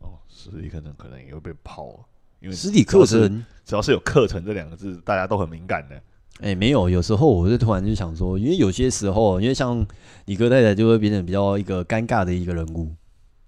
[0.00, 2.08] 哦，实体课程可能也会被泡。
[2.40, 5.96] 因为实体课程只要是有课程这两个字，大家都很敏感的。
[6.40, 9.86] 哎、欸，没有，有时候我就突然就想说，因为有些时候，因为像
[10.26, 12.92] 理科太太就会变成比较一个尴尬的一个人物。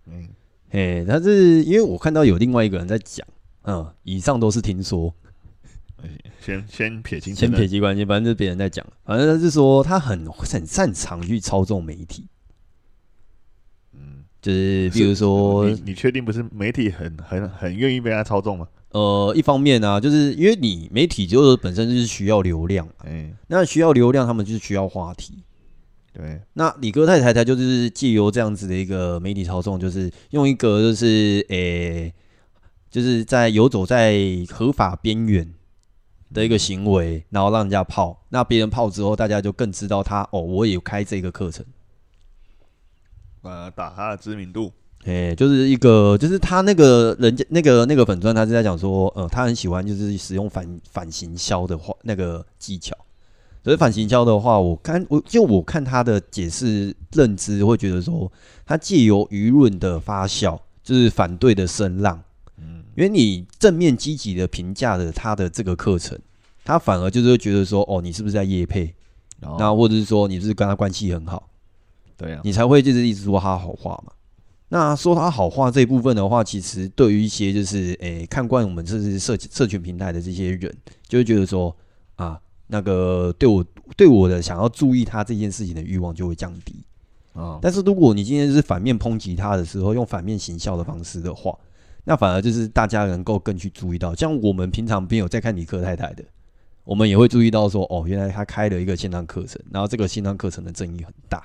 [0.07, 0.29] 嗯，
[0.71, 3.27] 哎，但是因为我看到有另外一个人在讲，
[3.63, 5.15] 嗯，以上都是听说。
[6.41, 12.29] 先先撇清，先撇清关系，反正就是别人在讲，反正他是说他很很擅长去操纵媒体。
[13.93, 18.69] 嗯，就是比如说，你你确定不是媒体很很很愿意被他操纵吗？
[18.91, 25.43] 呃，一方面呢、啊，就是因为你媒体就是本身就是需要流量，哎、欸，那需要流量，他们就是需要话题，
[26.17, 26.41] 对。
[26.55, 32.15] 那李哥太太她就是借由这样子的一个媒体操纵，就是用一个就是诶、欸，
[32.91, 34.19] 就是在游走在
[34.51, 35.53] 合法边缘
[36.33, 41.65] 的一个行为，然后让人家泡，那别人泡之后，大家就更知道他哦，我也有开这个课程，
[43.43, 44.73] 呃，打他的知名度。
[45.05, 52.97] 哎，就是一个，就是他那个人家那个那个粉钻，他是在讲说，呃，他很喜欢就是使用反反行销的话那个技巧。
[53.67, 58.31] 所以反行销的话，我看我就我看他的解释认知，会觉得说，
[58.65, 62.23] 他借由舆论的发酵，就是反对的声浪。
[62.59, 66.17] 嗯，因为你正面积极的评价了他的这个课程，
[66.65, 68.95] 他反而就是会觉得说，哦，你是不是在业配？
[69.41, 71.49] 然后或者是说你是跟他关系很好？
[72.17, 74.13] 对啊，你才会就是一直说他好话嘛。
[74.69, 80.73] 那说他好话这一部分的话，其实对于一些就是诶、欸、看惯我们这是社社群平台的这些人，
[81.09, 81.77] 就会觉得说
[82.15, 83.65] 啊，那个对我
[83.97, 86.75] 对我的想要注意他这件事情的欲望就会降低
[87.33, 87.59] 啊。
[87.63, 91.57] 但是如果你今天是反面抨击他的时候，用反面行销的方式的话，
[92.05, 96.25] 那反而就是大家能够更去注意到，像我们平常没有在看尼克太太的，
[96.85, 101.43] 我们也会注意到说，哦，原来他开了一个线上课程，然后这个线上课程的争议很大。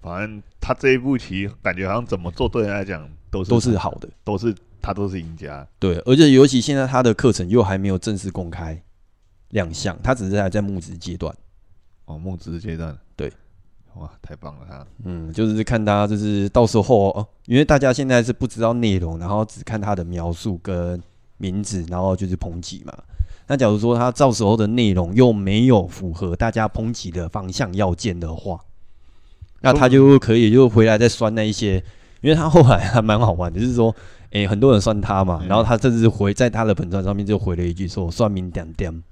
[0.00, 5.66] 反正他这一步棋，感觉好像怎么做对人来讲都是都是好的，都是他都是赢家。
[5.78, 8.80] 对，而且尤其现在他的课程又还没有正式公开
[9.50, 11.34] 亮相，他只是还在募资阶段。
[12.06, 12.96] 哦，募资阶段。
[13.16, 13.32] 对，
[13.94, 14.86] 哇，太棒了他。
[15.04, 21.00] 嗯，就是看他就是到时候哦，因为大家现在是不知道内容，然后只看他的描述跟
[21.38, 22.92] 名字，然后就是抨击嘛。
[23.46, 28.58] 那假如说他到时候的内容又没有符合大家抨击的方向要件的话，
[29.60, 31.76] 那他就可以就回来再酸那一些，
[32.22, 33.94] 因为他后来还蛮好玩的，就是说，
[34.30, 39.02] 诶、欸，很多人酸他嘛，然后他甚至回在他的本传上面就回了一句说，酸民点点，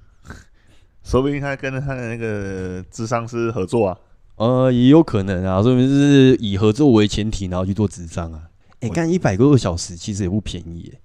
[1.02, 3.98] 说不定他跟他的那个智商师合作啊，
[4.36, 8.48] 呃，也有可能啊，说明是以合作为前提，然后去做智商啊，
[8.80, 11.00] 诶、欸，干一百个小时其实也不便宜耶，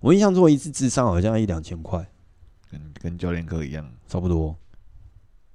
[0.00, 2.06] 我印象中一次智商好像一两千块，
[2.70, 4.54] 跟跟教练课一样，差不多。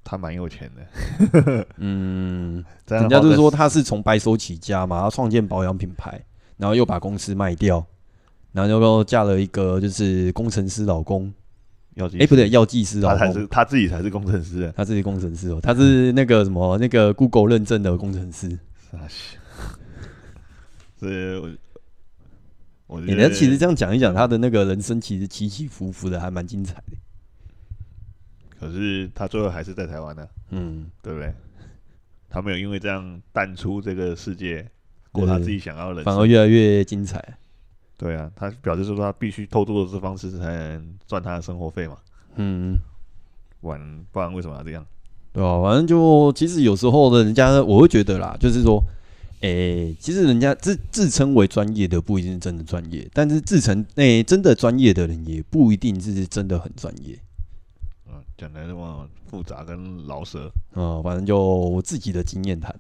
[0.05, 6.21] 他蛮有钱的， 嗯， 人家就是说他是从白手起家嘛，他创建保养品牌，
[6.57, 7.85] 然后又把公司卖掉，
[8.51, 11.33] 然后又嫁了一个就是工程师老公，
[11.95, 18.59] 药剂，哎不对，药剂师老公，他才是他自己才是工程师，他自己工程师哦，他是那个什么那个 Google 认证的工程师，
[20.97, 21.51] 所以我，
[22.87, 26.97] 我觉得其实这样讲一讲，他的那个人生其实起起伏伏的，还蛮精彩的。
[28.59, 31.33] 可是他最后还是在台湾呢，嗯，对不对？
[32.29, 34.67] 他没有因为这样淡出这个世界，
[35.11, 37.37] 过他自己想要的人生，反而越来越精彩。
[38.03, 41.95] 对啊，他表示说他必须偷渡的这方式才能赚他的生活费嘛。
[42.35, 42.77] 嗯，
[43.61, 44.85] 不然不然为什么要这样？
[45.31, 48.83] 对啊，反正就其实有时候的人家，我会觉得啦，就是说，
[49.39, 57.17] 诶、欸，其实人家自自称为专业的不一定是真的专业，但是自称诶、欸、真的专业的人也不一定是真的很专业。
[58.35, 62.75] 讲的那么复杂跟老舍，嗯，反正就我自己的经验谈，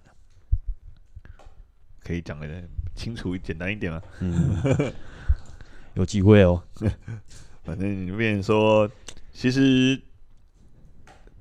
[2.03, 2.47] 可以讲的
[2.95, 4.01] 清楚简单一点吗？
[4.19, 4.33] 嗯，
[5.93, 6.61] 有机会哦。
[7.63, 8.89] 反正你变成说，
[9.31, 10.01] 其实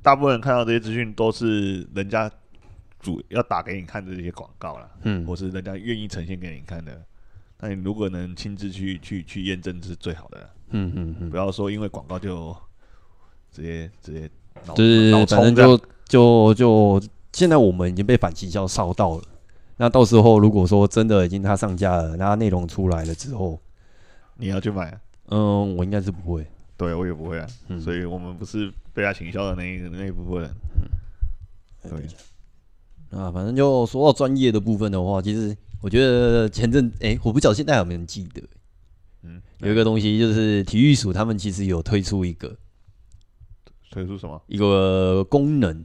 [0.02, 2.30] 大部分人看到这些资讯都是人家
[3.00, 7.02] 主要打给你看的这些广告啦，嗯，或是人家愿意呈现给你看的。
[7.60, 10.50] 那你如果能亲自去去去验证，是最好的。
[10.70, 12.56] 嗯嗯嗯，不要说因为广告就。
[13.54, 14.30] 直接直接，
[14.74, 17.02] 就是反正就就就
[17.34, 19.24] 现在我们已经被反倾销烧到了。
[19.76, 23.60] 那到时候如果说真的已经它上架了，那内容出来了之后，
[24.42, 25.00] 你要去买啊？
[25.28, 26.44] 嗯，我应该是不会，
[26.76, 27.46] 对我也不会啊。
[27.68, 30.50] 嗯，所以我们不是被他行销的那一那一部分。
[31.84, 33.18] 嗯，对。
[33.18, 38.42] 啊，反正就说到专业的部分的话，其实我觉得前阵哎，我不晓得现在有没有人记得，
[39.22, 42.56] 嗯，有一个东西就是体育署他们其实有推出一个。
[43.92, 45.84] 推出什么一个功能？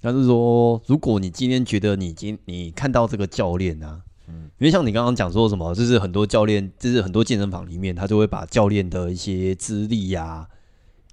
[0.00, 10.46] 他是说，如果你今天觉得你今你看到这个教练啊，嗯，因为像你刚刚讲说什么，就是很多教练，就是很多健身房里面，他就会把教练的一些资历呀、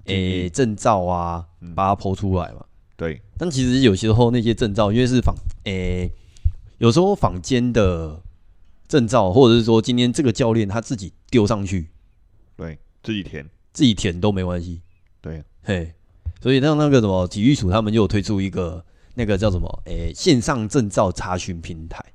[0.06, 1.46] 诶证照啊，
[1.76, 2.66] 把它抛出来嘛。
[2.96, 3.22] 对。
[3.38, 6.12] 但其实有些时候那些证照，因为是坊诶，
[6.78, 8.22] 有时候坊间的
[8.88, 11.90] 证照，或者是说今天这个教练他自己丢上去，
[12.56, 14.82] 对，自己填，自己填都没关系。
[15.22, 15.44] 对。
[15.64, 15.94] 嘿，
[16.42, 18.86] 所以像那个什么体育署他们就有推出一个
[19.16, 22.15] 那个叫什么诶、欸、线上证照查询平台，哦，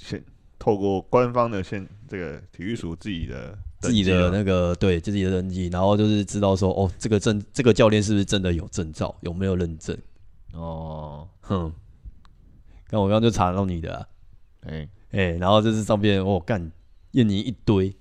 [0.00, 0.22] 先
[0.58, 9.96] 透过官方的先这个体育署自己的自己的那个对自己的登记，然后就是知道说哦这个证这个教练是不是真的有证照，有没有认证？
[10.54, 11.72] 哦，哼，
[12.90, 14.08] 那我刚刚就查到你的、啊，
[14.66, 14.88] 哎哎、
[15.18, 16.72] 欸欸，然后这是照片我干
[17.12, 17.94] 验你一堆。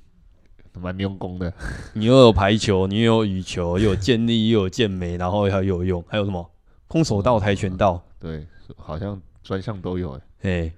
[0.80, 1.52] 蛮用功的，
[1.94, 6.50] 你又有排球，你又有羽球，又有健力，又有健美，然后还有游泳，还有什么
[6.88, 8.02] 空手道、跆拳道？
[8.18, 8.48] 对，
[8.78, 10.22] 好像专项都有哎。
[10.44, 10.74] 哎，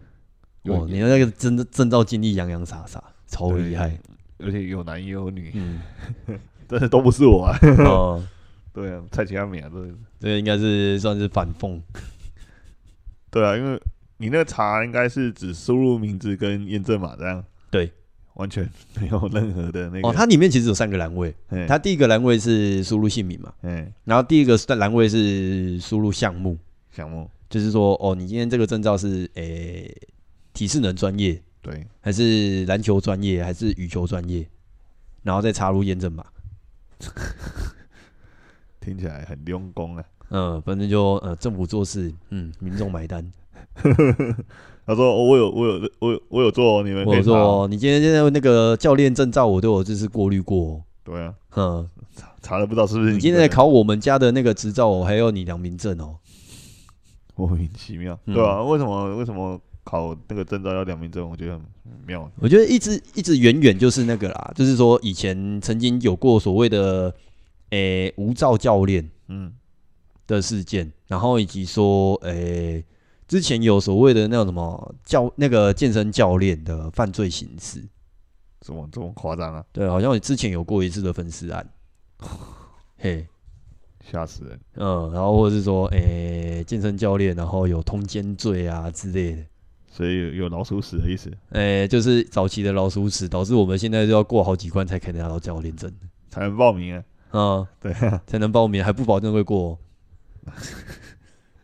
[0.65, 3.97] 哇，你的那个证证照经历洋洋洒洒，超厉害，
[4.39, 5.81] 而且有男也有女，嗯，
[6.67, 7.57] 但是都不是我啊。
[7.79, 8.23] 哦，
[8.73, 9.87] 对啊，蔡奇阿米啊，这
[10.19, 11.79] 这个应该是算是反讽。
[13.29, 13.81] 对啊，因为
[14.17, 17.43] 你那个查应该是只输入名字跟验证码这样。
[17.69, 17.91] 对。
[18.35, 18.67] 完全
[18.99, 21.35] 没有任何的那个哦，它里面其实有三个栏位，
[21.67, 26.57] 它第一个栏位是输入姓名嘛，嗯，然后第一个栏位是输入项目，
[26.95, 29.97] 项目，就是说，哦，你今天这个证照是诶、欸、
[30.53, 34.47] 体适能专业，对，还是篮球专业，还是羽球专业，
[35.23, 36.25] 然后再插入验证码。
[38.79, 40.03] 听起来很用功啊。
[40.29, 43.31] 嗯，反正就呃，政府做事，嗯，民众买单。
[44.85, 50.81] 他说、哦：“我有，我有，我有，我有做，你们我有做、哦，你今天现在那个教练证照，我都有就是过滤过。
[51.03, 53.15] 对啊，嗯，查查了不知道是不是你？
[53.17, 56.17] 你今天在考我们家的那个执照，我还有你良民证哦。
[57.35, 61.29] 莫名其妙，嗯、对啊，为什么为什么考那个证照要良民证？
[61.29, 61.61] 我觉得很
[62.05, 62.29] 妙。
[62.37, 67.13] 我觉得一直一直远远就是那个啦，就是说以前曾经有过所谓的
[67.69, 69.53] 诶、欸、无照教练，嗯
[70.27, 72.31] 的事件，然后以及说诶。
[72.31, 72.85] 欸”
[73.31, 77.81] 之前有所谓的那种什么教那个健身教练的犯罪形式，
[78.59, 79.63] 怎么这么夸张啊？
[79.71, 81.65] 对，好像之前有过一次的分尸案，
[82.99, 83.25] 嘿，
[84.11, 84.59] 吓死人。
[84.75, 89.45] 嗯，然后或者是说，诶、欸，健身教练然后有通奸罪啊之类的，
[89.91, 91.29] 所以有老鼠屎的意思。
[91.49, 95.93] 哎、欸，就是早期的老鼠屎，导致我们现在就要过好几关才可以拿到教练证，
[96.29, 97.03] 才能报名啊。
[97.31, 97.93] 啊，对，
[98.25, 99.77] 才能报名，还不保证会过。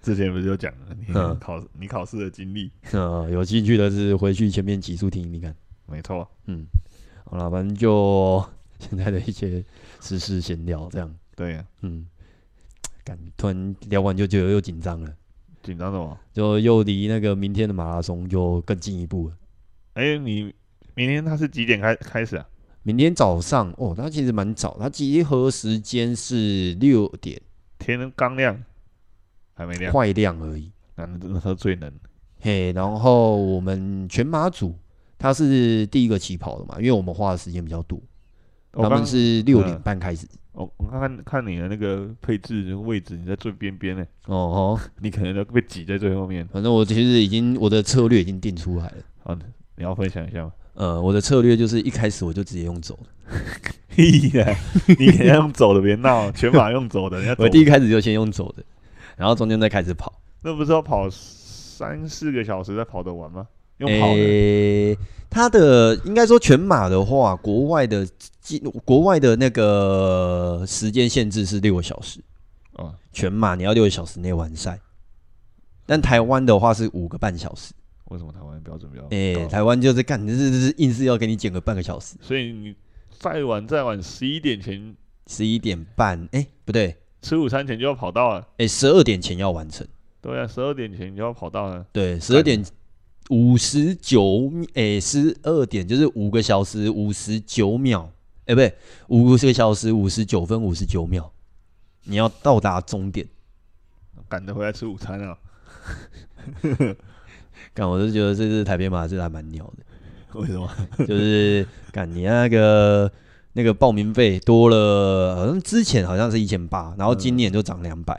[0.01, 2.71] 之前不是有讲了你考、嗯、你考试的经历？
[2.93, 5.53] 嗯，有兴趣的是回去前面几处听，你看，
[5.85, 6.29] 没错。
[6.45, 6.65] 嗯，
[7.25, 8.41] 好了，反正就
[8.79, 9.63] 现在的一些
[9.99, 11.13] 时事闲聊这样。
[11.35, 12.05] 对呀、啊，嗯，
[13.03, 15.13] 感突然聊完就觉得又紧张了。
[15.67, 16.17] 紧张什么？
[16.31, 19.35] 就又离那个明天的马拉松就更进一步了。
[19.93, 20.53] 哎、欸，你
[20.95, 22.47] 明天他是几点开开始啊？
[22.83, 27.41] 明天早上哦，他其实蛮早，他集合时间是六点，
[27.77, 28.57] 天刚亮。
[29.53, 30.71] 还没亮，快亮而已。
[30.95, 31.91] 那那他最能。
[32.39, 34.73] 嘿，然后我们全马组
[35.17, 37.99] 他是第一个起跑的嘛，因为我们花的时间比较多。
[38.71, 40.27] 他们是六点半开始。
[40.57, 44.03] 哦，我看看看你的那个配置位置，你在最边边呢。
[44.25, 46.47] 哦吼， 你可能都被挤在最后面。
[46.47, 48.95] 反正我其实已经我的策略已经定出来了。
[49.23, 49.45] 好的，
[49.75, 50.51] 你要分享一下吗？
[50.73, 53.37] 呃，我的策略就是一开始我就直接用走的。
[53.87, 54.45] 屁呀！
[54.97, 57.19] 你要用走的，别闹，全马用走的。
[57.37, 58.63] 我第一开始就先用走的。
[59.15, 63.47] 然后中间再开始跑，那不是要跑三四个小时才跑得完吗？
[63.77, 64.97] 用跑的，欸、
[65.29, 68.07] 他的应该说全马的话，国外的
[68.85, 72.19] 国外的那个时间限制是六个小时，
[72.73, 74.79] 哦，全马你要六个小时内完赛，
[75.85, 77.73] 但台湾的话是五个半小时。
[78.05, 79.09] 为什么台湾标准比较高？
[79.11, 82.73] 哎、欸，台湾就是干，是是是硬是要给你减个半个小时，所以你
[83.19, 84.95] 再晚再晚十一点前，
[85.27, 86.95] 十一点半，哎、欸，不对。
[87.21, 89.85] 吃午餐前就要跑到了，哎、欸，十二点前要完成。
[90.21, 91.85] 对啊，十二点前就要跑到了。
[91.91, 92.63] 对，十二点
[93.29, 98.11] 五十九，诶，十二点就是五个小时五十九秒，
[98.45, 98.73] 哎、欸，不对，
[99.07, 101.29] 五个小时五十九分五十九秒，
[102.03, 103.27] 你要到达终点，
[104.27, 105.37] 赶得回来吃午餐啊！
[107.73, 110.39] 干，我就觉得这次台北马是还蛮鸟的。
[110.39, 110.69] 为什么？
[111.07, 113.11] 就是干你那个。
[113.53, 118.15] 那个报名费多了，好像之前好像是一千八，然后今年就涨两百，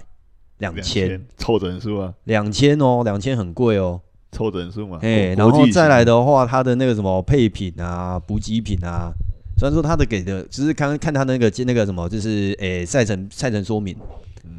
[0.58, 4.00] 两千凑整数啊，两千哦，两千很贵哦，
[4.32, 4.98] 凑整数嘛。
[5.02, 9.12] 哎，然后再来的话，它的那个什么配品啊、补给品啊，
[9.56, 13.96] 虽然说它的给的，只、就是看看它那个那个什么，就是诶赛程赛程说明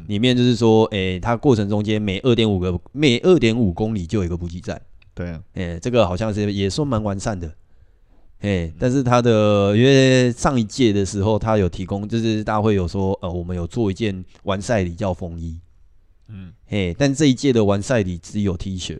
[0.06, 4.80] 里面就是说，诶它过程中间每二点五个每二点五公里就有一个补给站。
[5.14, 7.52] 对啊，哎，这个好像是也算蛮完善的。
[8.40, 15.60] 哎，但是他的因为上一届的时候，他有提供，就是大会有说，呃，我们有做一件完赛礼叫风衣，
[16.28, 18.98] 嗯，嘿，但这一届的完赛礼只有 T 恤，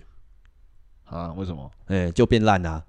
[1.11, 1.33] 啊？
[1.37, 1.71] 为什么？
[1.87, 2.83] 哎，就变烂了。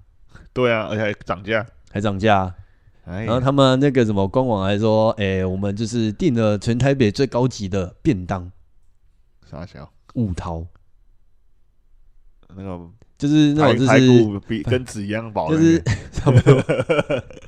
[0.52, 2.54] 对啊，而且还涨价，还涨价。
[3.04, 8.50] 然后他们那个什么官网还说，哎，我们就是订了全台北最高级的便当，
[9.50, 10.64] 啥小五桃，
[12.56, 12.80] 那个。
[13.18, 16.56] 就是那种就是比跟纸一样薄，就是差不多。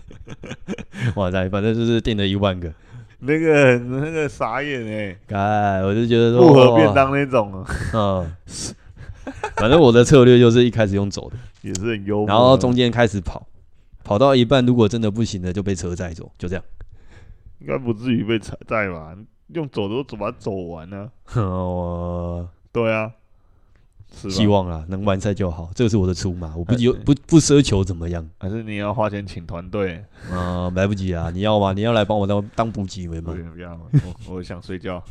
[1.17, 2.73] 哇塞，反正就是订了一万个，
[3.19, 5.19] 那个那个傻眼哎！
[5.37, 7.67] 哎，我就觉得说不合便当那种。
[7.93, 8.37] 嗯，
[9.57, 12.27] 反正我的策略就是一开始用走的，也是很幽默。
[12.27, 13.47] 然后中间开始跑，
[14.03, 16.65] 跑到一半如果真的不行了，就被车载走，就这样。
[17.61, 19.17] 应该不至于被车载吧？
[19.49, 21.11] 用走的都怎么走完呢？
[21.35, 23.13] 我，对啊。
[24.29, 28.25] 希望啊，能完赛就好，这个是我的出马，我不有不不奢求怎么样。
[28.39, 29.97] 还是你要花钱请团队？
[30.31, 31.31] 啊、呃，来不及啊！
[31.31, 31.73] 你要吗？
[31.73, 33.37] 你要来帮我当当补给员吗？
[33.53, 33.77] 不要，
[34.29, 35.03] 我我想睡觉。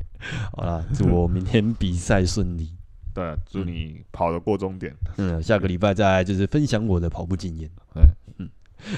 [0.52, 2.68] 好啦，祝我明天比赛顺利。
[3.14, 4.94] 对、啊，祝你跑得过终点。
[5.16, 7.70] 嗯，下个礼拜再就是分享我的跑步经验。
[7.94, 8.02] 对，
[8.38, 8.48] 嗯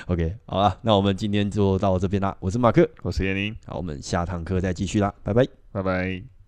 [0.06, 2.36] ，OK，好啦，那我们今天就到这边啦。
[2.40, 6.41] 我是马克，我是叶宁，好，我们下堂课再继续啦，拜拜，拜拜。